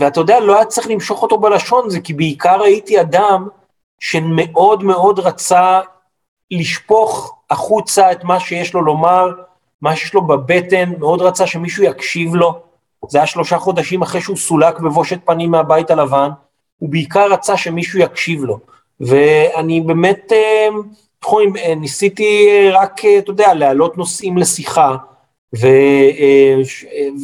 [0.00, 3.48] ואתה יודע, לא היה צריך למשוך אותו בלשון, זה כי בעיקר ראיתי אדם
[4.00, 5.80] שמאוד מאוד רצה
[6.50, 9.30] לשפוך החוצה את מה שיש לו לומר,
[9.82, 12.62] מה שיש לו בבטן, מאוד רצה שמישהו יקשיב לו.
[13.10, 16.28] זה היה שלושה חודשים אחרי שהוא סולק בבושת פנים מהבית הלבן,
[16.78, 18.58] הוא בעיקר רצה שמישהו יקשיב לו.
[19.00, 20.32] ואני באמת,
[21.22, 24.96] איך אומרים, אה, ניסיתי רק, אתה יודע, להעלות נושאים לשיחה,
[25.60, 25.66] ו,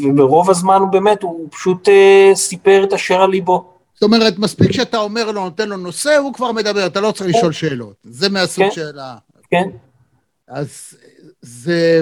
[0.04, 1.88] וברוב הזמן הוא באמת, הוא פשוט
[2.34, 3.70] סיפר את אשר על ליבו.
[3.94, 7.30] זאת אומרת, מספיק שאתה אומר לו, נותן לו נושא, הוא כבר מדבר, אתה לא צריך
[7.36, 7.94] לשאול שאלות.
[8.02, 9.16] זה מהסוג כן, של ה...
[9.50, 9.68] כן.
[10.48, 10.94] אז
[11.42, 12.00] זה...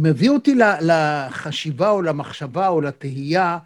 [0.00, 3.58] מביא אותי לחשיבה או למחשבה או לתהייה,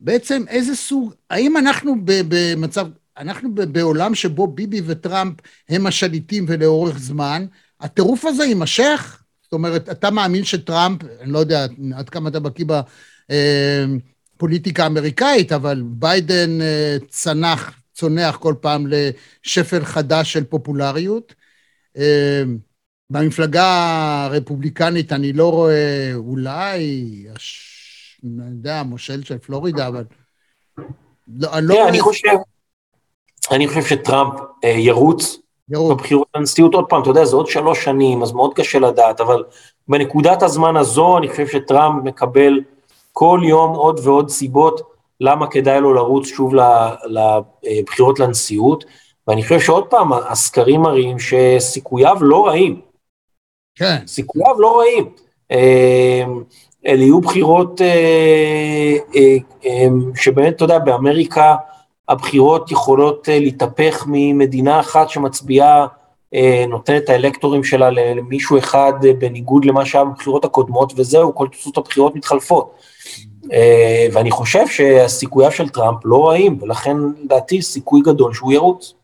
[0.00, 2.86] בעצם איזה סוג, האם אנחנו במצב,
[3.16, 5.34] אנחנו בעולם שבו ביבי וטראמפ
[5.68, 7.46] הם השליטים ולאורך זמן,
[7.80, 9.22] הטירוף הזה יימשך?
[9.42, 12.64] זאת אומרת, אתה מאמין שטראמפ, אני לא יודע עד כמה אתה בקיא
[14.36, 21.34] בפוליטיקה האמריקאית, אבל ביידן אה, צנח, צונח כל פעם לשפל חדש של פופולריות.
[23.14, 23.64] אה, במפלגה
[24.24, 27.26] הרפובליקנית אני לא רואה אולי,
[28.24, 30.04] אני יודע, מושל של פלורידה, אבל...
[31.38, 31.88] לא, אני לא רואה...
[31.88, 32.36] אני חושב,
[33.50, 34.34] אני חושב שטראמפ
[34.64, 35.38] אה, ירוץ,
[35.68, 35.96] ירוד.
[35.96, 39.44] בבחירות לנשיאות, עוד פעם, אתה יודע, זה עוד שלוש שנים, אז מאוד קשה לדעת, אבל
[39.88, 42.60] בנקודת הזמן הזו, אני חושב שטראמפ מקבל
[43.12, 44.80] כל יום עוד ועוד סיבות
[45.20, 46.52] למה כדאי לו לרוץ שוב
[47.64, 48.84] לבחירות לנשיאות,
[49.28, 52.87] ואני חושב שעוד פעם, הסקרים מראים שסיכוייו לא רעים.
[53.78, 53.96] כן.
[54.06, 55.08] סיכוייו לא רעים.
[55.52, 56.24] אה,
[56.86, 61.56] אלה יהיו בחירות אה, אה, אה, שבאמת, אתה יודע, באמריקה
[62.08, 65.86] הבחירות יכולות אה, להתהפך ממדינה אחת שמצביעה,
[66.68, 72.16] נותנת את האלקטורים שלה למישהו אחד בניגוד למה שהיה בבחירות הקודמות, וזהו, כל תוצאות הבחירות
[72.16, 72.74] מתחלפות.
[74.12, 78.94] ואני חושב שהסיכוייו של טראמפ לא רעים, ולכן לדעתי סיכוי גדול שהוא ירוץ.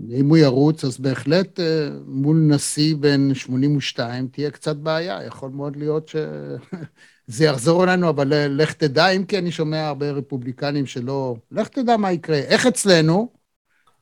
[0.00, 5.24] אם הוא ירוץ, אז בהחלט אה, מול נשיא בן 82 תהיה קצת בעיה.
[5.26, 10.10] יכול מאוד להיות שזה יחזור אלינו, אבל אה, לך תדע, אם כי אני שומע הרבה
[10.10, 11.36] רפובליקנים שלא...
[11.50, 12.38] לך תדע מה יקרה.
[12.38, 13.28] איך אצלנו?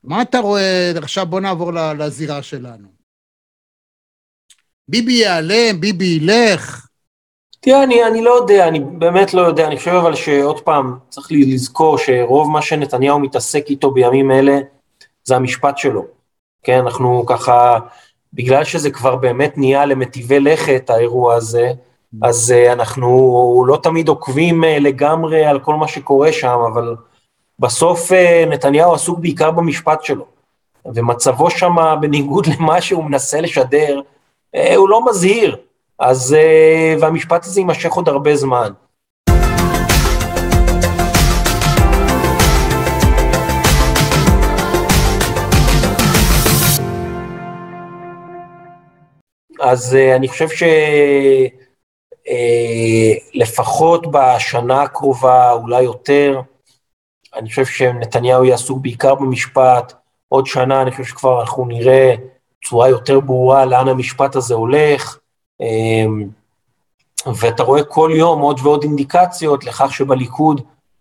[0.04, 0.92] מה אתה רואה?
[0.96, 2.88] עכשיו בוא נעבור לזירה שלנו.
[4.88, 6.86] ביבי ייעלם, ביבי ילך.
[7.60, 11.26] תראה, אני, אני לא יודע, אני באמת לא יודע, אני חושב אבל שעוד פעם, צריך
[11.30, 14.58] לזכור שרוב מה שנתניהו מתעסק איתו בימים אלה,
[15.30, 16.04] זה המשפט שלו.
[16.62, 17.78] כן, אנחנו ככה,
[18.32, 21.72] בגלל שזה כבר באמת נהיה למטיבי לכת, האירוע הזה,
[22.22, 26.96] אז uh, אנחנו לא תמיד עוקבים uh, לגמרי על כל מה שקורה שם, אבל
[27.58, 30.24] בסוף uh, נתניהו עסוק בעיקר במשפט שלו.
[30.94, 34.00] ומצבו שם, בניגוד למה שהוא מנסה לשדר,
[34.76, 35.56] הוא לא מזהיר.
[35.98, 36.36] אז,
[37.00, 38.72] והמשפט הזה יימשך עוד הרבה זמן.
[49.70, 50.46] אז uh, אני חושב
[53.36, 56.40] שלפחות uh, בשנה הקרובה, אולי יותר,
[57.36, 59.92] אני חושב שנתניהו יהיה עסוק בעיקר במשפט.
[60.28, 62.14] עוד שנה אני חושב שכבר אנחנו נראה
[62.62, 65.18] בצורה יותר ברורה לאן המשפט הזה הולך.
[65.62, 65.66] Um,
[67.40, 70.60] ואתה רואה כל יום עוד ועוד אינדיקציות לכך שבליכוד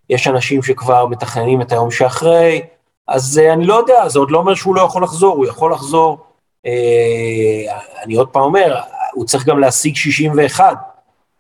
[0.09, 2.61] יש אנשים שכבר מתכננים את היום שאחרי,
[3.07, 5.73] אז uh, אני לא יודע, זה עוד לא אומר שהוא לא יכול לחזור, הוא יכול
[5.73, 6.28] לחזור.
[6.67, 7.71] Uh,
[8.03, 8.79] אני עוד פעם אומר,
[9.13, 10.77] הוא צריך גם להשיג 61.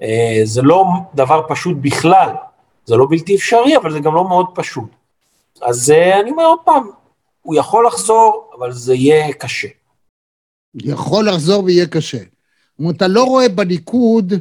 [0.03, 0.05] Uh,
[0.43, 2.29] זה לא דבר פשוט בכלל,
[2.85, 4.89] זה לא בלתי אפשרי, אבל זה גם לא מאוד פשוט.
[5.61, 6.89] אז uh, אני אומר עוד פעם,
[7.41, 9.67] הוא יכול לחזור, אבל זה יהיה קשה.
[10.75, 12.17] יכול לחזור ויהיה קשה.
[12.17, 14.33] זאת אומרת, אתה לא רואה בליכוד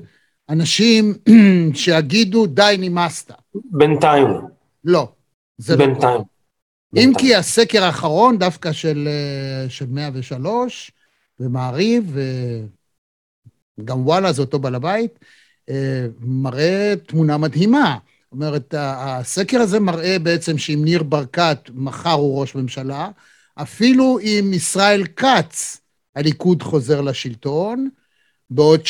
[0.49, 1.15] אנשים
[1.75, 3.33] שיגידו, די, נמאסת.
[3.55, 4.41] בינתיים לא.
[4.85, 5.09] לא.
[5.59, 6.25] זה לא.
[6.97, 10.93] אם כי הסקר האחרון, דווקא של, אה, של 103,
[11.41, 12.17] ומעריב,
[13.79, 15.19] וגם וואלה, זה אותו בעל הבית,
[15.69, 17.99] אה, מראה תמונה מדהימה.
[18.25, 23.09] זאת אומרת, הסקר הזה מראה בעצם שאם ניר ברקת מחר הוא ראש ממשלה,
[23.55, 25.81] אפילו אם ישראל כץ,
[26.17, 27.89] הליכוד חוזר לשלטון,
[28.51, 28.87] בעוד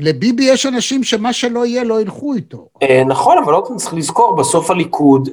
[0.00, 2.68] שלביבי יש אנשים שמה שלא יהיה לא ילכו איתו.
[3.06, 5.28] נכון, אבל עוד צריך לזכור, בסוף הליכוד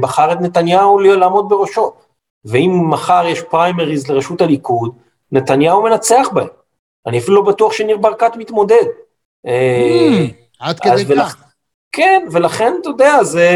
[0.00, 1.92] בחר את נתניהו לעמוד בראשו.
[2.44, 4.92] ואם מחר יש פריימריז לראשות הליכוד,
[5.32, 6.46] נתניהו מנצח בהם.
[7.06, 8.84] אני אפילו לא בטוח שניר ברקת מתמודד.
[10.60, 11.36] עד כדי כך.
[11.92, 13.48] כן, ולכן, אתה יודע, זה...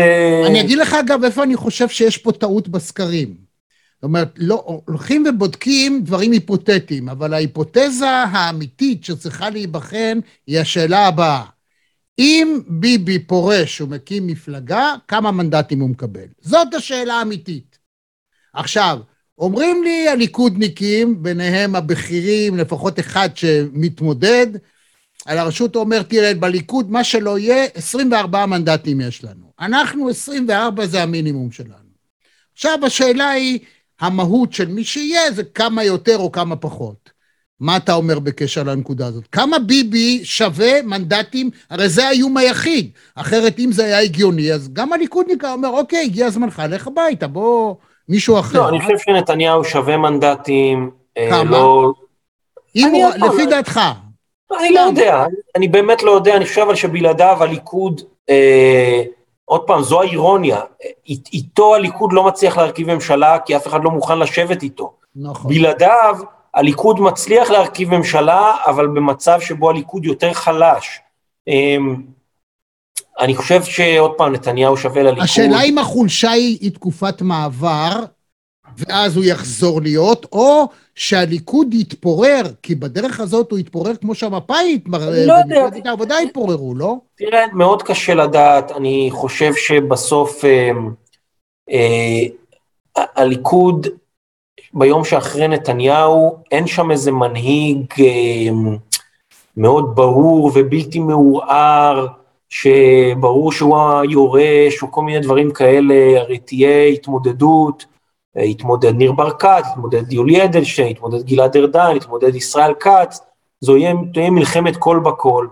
[0.46, 3.45] אני אגיד לך, אגב, איפה אני חושב שיש פה טעות בסקרים.
[3.97, 11.44] זאת אומרת, לא, הולכים ובודקים דברים היפותטיים, אבל ההיפותזה האמיתית שצריכה להיבחן היא השאלה הבאה.
[12.18, 16.26] אם ביבי פורש ומקים מפלגה, כמה מנדטים הוא מקבל?
[16.40, 17.78] זאת השאלה האמיתית.
[18.55, 18.99] עכשיו,
[19.38, 24.47] אומרים לי הליכודניקים, ביניהם הבכירים, לפחות אחד שמתמודד,
[25.26, 29.53] על הרשות אומר, תראה, בליכוד מה שלא יהיה, 24 מנדטים יש לנו.
[29.61, 31.86] אנחנו 24 זה המינימום שלנו.
[32.53, 33.59] עכשיו השאלה היא,
[34.01, 37.16] המהות של מי שיהיה זה כמה יותר או כמה פחות.
[37.61, 39.24] מה אתה אומר בקשר לנקודה הזאת?
[39.32, 41.51] כמה ביבי שווה מנדטים?
[41.70, 42.90] הרי זה האיום היחיד.
[43.14, 47.74] אחרת אם זה היה הגיוני, אז גם הליכודניק אומר, אוקיי, הגיע זמנך, לך הביתה, בוא
[48.09, 48.59] מישהו אחר.
[48.59, 50.90] לא, אני חושב שנתניהו שווה מנדטים.
[51.30, 51.51] כמה?
[51.51, 51.92] לא...
[52.76, 53.80] אם הוא, לפי דעתך.
[54.61, 55.24] אני לא יודע,
[55.57, 59.03] אני באמת לא יודע, אני חושב אבל שבלעדיו הליכוד, אה,
[59.47, 60.61] עוד פעם, זו האירוניה,
[61.09, 64.92] איתו הליכוד לא מצליח להרכיב ממשלה, כי אף אחד לא מוכן לשבת איתו.
[65.16, 65.51] נכון.
[65.51, 66.18] בלעדיו,
[66.55, 71.01] הליכוד מצליח להרכיב ממשלה, אבל במצב שבו הליכוד יותר חלש.
[71.49, 71.76] אה,
[73.20, 75.24] אני חושב שעוד פעם, נתניהו שווה לליכוד.
[75.24, 78.05] השאלה אם החולשה היא תקופת מעבר,
[78.76, 85.26] ואז הוא יחזור להיות, או שהליכוד יתפורר, כי בדרך הזאת הוא יתפורר כמו שהמפא"י אני
[85.26, 85.64] לא יודע.
[85.64, 86.96] ומפלגת העבודה יתפוררו, לא?
[87.16, 90.70] תראה, מאוד קשה לדעת, אני חושב שבסוף אה,
[91.70, 92.22] אה,
[93.16, 93.86] הליכוד
[94.74, 98.52] ביום שאחרי נתניהו, אין שם איזה מנהיג אה,
[99.56, 102.06] מאוד ברור ובלתי מעורער,
[102.48, 107.84] שברור שהוא היורש, או כל מיני דברים כאלה, הרי תהיה התמודדות,
[108.37, 113.20] יתמודד ניר ברקת, יתמודד יולי אדלשטיין, יתמודד גלעד ארדן, יתמודד ישראל כץ,
[113.61, 113.74] זו
[114.12, 115.49] תהיה מלחמת קול בקול,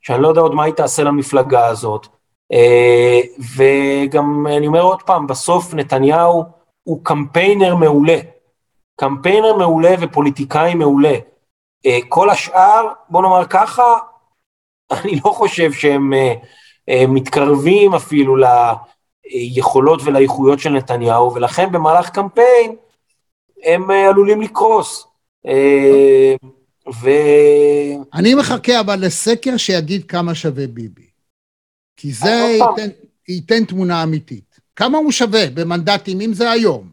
[0.00, 2.06] שאני לא יודע עוד מה היא תעשה למפלגה הזאת.
[2.52, 3.20] אה,
[3.56, 6.44] וגם, אני אומר עוד פעם, בסוף נתניהו
[6.82, 8.18] הוא קמפיינר מעולה.
[8.96, 11.14] קמפיינר מעולה ופוליטיקאי מעולה.
[11.86, 13.94] אה, כל השאר, בוא נאמר ככה,
[14.92, 16.12] אני לא חושב שהם
[16.88, 18.36] אה, מתקרבים אפילו
[19.30, 22.76] ליכולות ולאיכויות של נתניהו, ולכן במהלך קמפיין
[23.62, 25.06] הם עלולים לקרוס.
[27.02, 27.08] ו...
[28.14, 31.10] אני מחכה אבל לסקר שיגיד כמה שווה ביבי.
[31.96, 32.88] כי זה ייתן,
[33.28, 34.60] ייתן תמונה אמיתית.
[34.76, 36.90] כמה הוא שווה במנדטים, אם זה היום?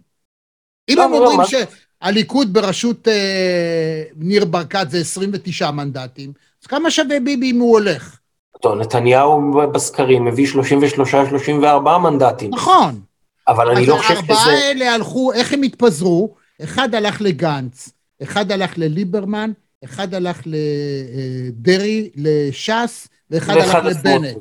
[0.90, 7.52] אם הם אומרים שהליכוד בראשות אה, ניר ברקת זה 29 מנדטים, אז כמה שווה ביבי
[7.52, 8.17] אם הוא הולך?
[8.66, 12.52] נתניהו בסקרים מביא 33-34 מנדטים.
[12.54, 13.00] נכון.
[13.48, 14.34] אבל אני לא חושב שזה...
[14.34, 16.36] אז הארבעה האלה הלכו, איך הם התפזרו?
[16.64, 17.90] אחד הלך לגנץ,
[18.24, 19.52] אחד הלך לליברמן,
[19.84, 24.38] אחד הלך לדרעי, לש"ס, ואחד הלך לבנט.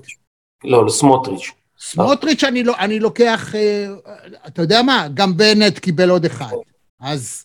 [0.64, 1.51] לא, לסמוטריץ'.
[1.81, 3.87] סמוטריץ' אני, לא, אני לוקח, אה,
[4.47, 6.53] אתה יודע מה, גם בנט קיבל עוד אחד.
[7.01, 7.45] אז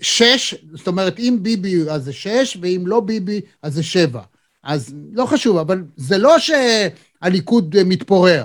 [0.00, 4.20] שש, זאת אומרת, אם ביבי אז זה שש, ואם לא ביבי אז זה שבע.
[4.62, 8.44] אז לא חשוב, אבל זה לא שהליכוד מתפורר.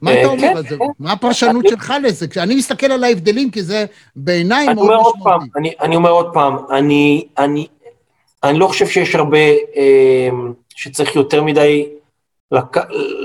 [0.00, 0.78] מה אתה אה, אומר כן, על זה?
[0.78, 0.84] כן.
[0.98, 2.28] מה הפרשנות שלך לזה?
[2.28, 3.86] כשאני מסתכל על ההבדלים, כי זה
[4.16, 5.74] בעיניי מאוד משמעותי.
[5.80, 9.38] אני אומר עוד פעם, אני לא חושב שיש הרבה,
[9.76, 10.28] אה,
[10.68, 11.88] שצריך יותר מדי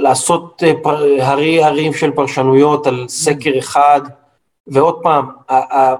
[0.01, 0.63] לעשות
[1.19, 4.01] הרי הרים של פרשנויות על סקר אחד,
[4.67, 5.25] ועוד פעם,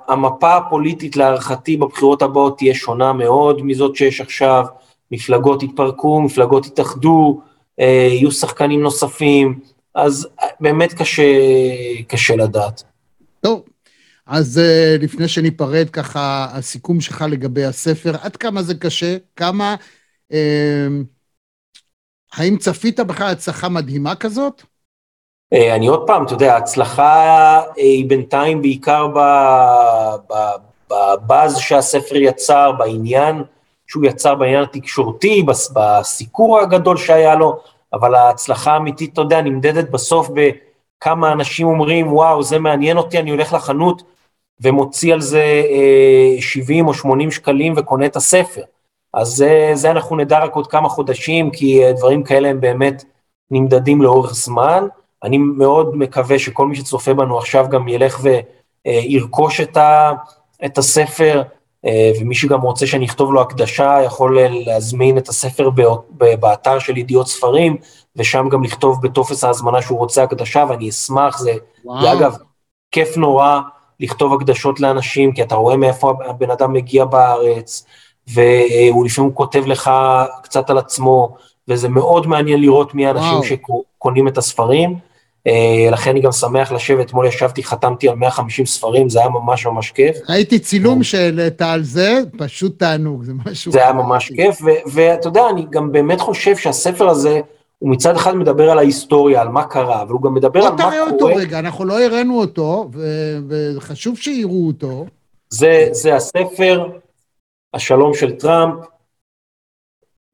[0.08, 4.66] המפה הפוליטית להערכתי בבחירות הבאות תהיה שונה מאוד מזאת שיש עכשיו,
[5.12, 7.42] מפלגות יתפרקו, מפלגות יתאחדו,
[7.80, 9.60] אה, יהיו שחקנים נוספים,
[9.96, 10.28] אז
[10.60, 11.24] באמת קשה,
[12.08, 12.84] קשה לדעת.
[13.42, 13.64] טוב,
[14.26, 19.18] אז אה, לפני שניפרד ככה, הסיכום שלך לגבי הספר, עד כמה זה קשה?
[19.36, 19.76] כמה...
[20.32, 20.88] אה,
[22.34, 24.64] האם צפית בכלל הצלחה מדהימה כזאת?
[25.54, 29.08] אה, אני עוד פעם, אתה יודע, ההצלחה היא בינתיים בעיקר
[30.90, 33.44] בבאז שהספר יצר, בעניין
[33.88, 37.60] שהוא יצר בעניין התקשורתי, בסיקור הגדול שהיה לו,
[37.94, 43.32] אבל ההצלחה האמיתית, אתה יודע, נמדדת בסוף בכמה אנשים אומרים, וואו, זה מעניין אותי, אני
[43.32, 44.04] הולך לחנות
[44.62, 45.64] ומוציא על זה
[46.40, 48.62] 70 אה, או 80 שקלים וקונה את הספר.
[49.14, 53.04] אז זה, זה אנחנו נדע רק עוד כמה חודשים, כי אה, דברים כאלה הם באמת
[53.52, 54.88] נמדדים לאורך זמן.
[55.24, 58.22] אני מאוד מקווה שכל מי שצופה בנו עכשיו גם ילך
[58.86, 60.12] וירכוש את, ה,
[60.66, 61.44] את הספר,
[61.86, 65.70] אה, ומי שגם רוצה שאני אכתוב לו הקדשה, יכול להזמין את הספר
[66.40, 67.78] באתר של ידיעות ספרים,
[68.16, 71.54] ושם גם לכתוב בטופס ההזמנה שהוא רוצה הקדשה, ואני אשמח, זה,
[72.02, 72.38] זה אגב,
[72.92, 73.60] כיף נורא
[74.00, 77.86] לכתוב הקדשות לאנשים, כי אתה רואה מאיפה הבן אדם מגיע בארץ,
[78.28, 79.92] והוא לפעמים כותב לך
[80.44, 81.36] קצת על עצמו,
[81.68, 85.13] וזה מאוד מעניין לראות מי האנשים שקונים את הספרים.
[85.48, 89.66] אה, לכן אני גם שמח לשבת, אתמול ישבתי, חתמתי על 150 ספרים, זה היה ממש
[89.66, 90.18] ממש כיף.
[90.30, 93.72] ראיתי צילום שהעלית על זה, פשוט תענוג, זה משהו...
[93.72, 94.62] זה היה ממש כיף,
[94.94, 97.42] ואתה יודע, אני גם באמת חושב שהספר הזה,
[97.80, 100.78] הוא מצד אחד מדבר על ההיסטוריה, על מה קרה, אבל הוא גם מדבר על מה
[100.78, 100.90] קורה...
[100.90, 102.90] בוא תראה אותו רגע, אנחנו לא הראינו אותו,
[103.48, 105.06] וחשוב שיראו אותו.
[105.50, 106.90] זה, זה הספר,
[107.74, 108.74] השלום של טראמפ.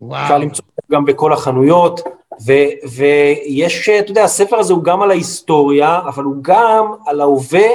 [0.01, 0.23] וואו.
[0.23, 2.18] אפשר למצוא גם בכל החנויות.
[2.45, 7.67] ו- ויש, אתה יודע, הספר הזה הוא גם על ההיסטוריה, אבל הוא גם על ההווה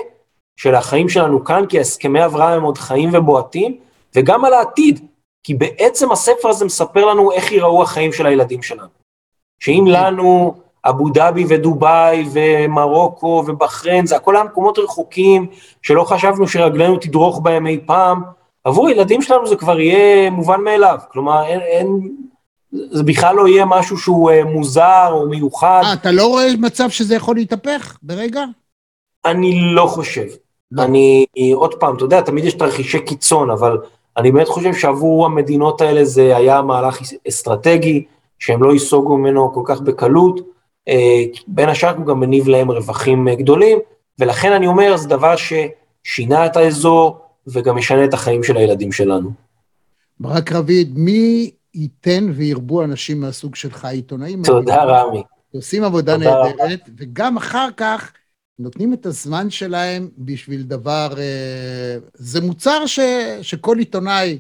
[0.57, 3.77] של החיים שלנו כאן, כי הסכמי אברהם הם עוד חיים ובועטים,
[4.15, 5.07] וגם על העתיד,
[5.45, 8.89] כי בעצם הספר הזה מספר לנו איך ייראו החיים של הילדים שלנו.
[9.61, 10.55] שאם לנו
[10.85, 15.47] אבו דאבי ודובאי ומרוקו ובחריין, זה הכל היה מקומות רחוקים
[15.83, 18.23] שלא חשבנו שרגלינו תדרוך בהם אי פעם,
[18.65, 20.99] עבור הילדים שלנו זה כבר יהיה מובן מאליו.
[21.13, 22.11] כלומר, אין, אין,
[22.91, 25.83] זה בכלל לא יהיה משהו שהוא אה, מוזר או מיוחד.
[25.85, 28.45] אה, אתה לא רואה מצב שזה יכול להתהפך ברגע?
[29.25, 30.27] אני לא חושב.
[30.73, 30.83] לא.
[30.83, 33.79] אני, עוד פעם, אתה יודע, תמיד יש תרחישי קיצון, אבל
[34.17, 38.05] אני באמת חושב שעבור המדינות האלה זה היה מהלך אסטרטגי,
[38.39, 40.41] שהם לא ייסוגו ממנו כל כך בקלות.
[40.89, 43.79] אה, בין השאר הוא גם מניב להם רווחים גדולים,
[44.19, 49.31] ולכן אני אומר, זה דבר ששינה את האזור וגם משנה את החיים של הילדים שלנו.
[50.21, 54.43] ברק רביד, מי ייתן וירבו אנשים מהסוג שלך, עיתונאים.
[54.43, 55.23] תודה, רמי.
[55.55, 58.13] עושים עבודה נהדרת, וגם אחר כך
[58.59, 61.15] נותנים את הזמן שלהם בשביל דבר...
[61.19, 63.01] אה, זה מוצר ש,
[63.43, 64.39] שכל עיתונאי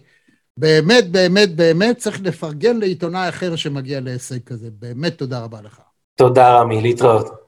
[0.56, 4.68] באמת, באמת, באמת צריך לפרגן לעיתונאי אחר שמגיע להישג כזה.
[4.78, 5.80] באמת תודה רבה לך.
[6.14, 7.44] תודה, רמי, להתראות.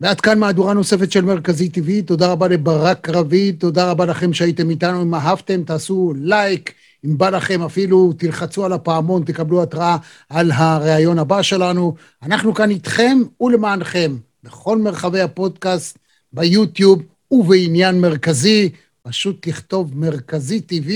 [0.00, 4.70] ועד כאן מהדורה נוספת של מרכזי TV, תודה רבה לברק רביד, תודה רבה לכם שהייתם
[4.70, 6.74] איתנו, אם אהבתם תעשו לייק,
[7.04, 9.96] אם בא לכם אפילו תלחצו על הפעמון, תקבלו התראה
[10.28, 11.94] על הריאיון הבא שלנו.
[12.22, 15.98] אנחנו כאן איתכם ולמענכם, בכל מרחבי הפודקאסט,
[16.32, 18.70] ביוטיוב ובעניין מרכזי,
[19.02, 20.90] פשוט לכתוב מרכזי TV,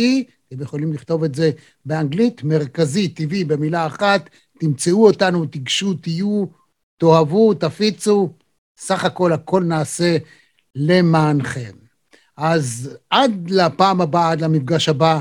[0.49, 1.51] אתם יכולים לכתוב את זה
[1.85, 4.31] באנגלית, מרכזי TV במילה אחת,
[4.61, 6.45] תמצאו אותנו, תיגשו, תהיו,
[6.99, 8.33] תאהבו, תפיצו.
[8.77, 10.17] סך הכל הכל נעשה
[10.75, 11.73] למענכם.
[12.37, 15.21] אז עד לפעם הבאה, עד למפגש הבא,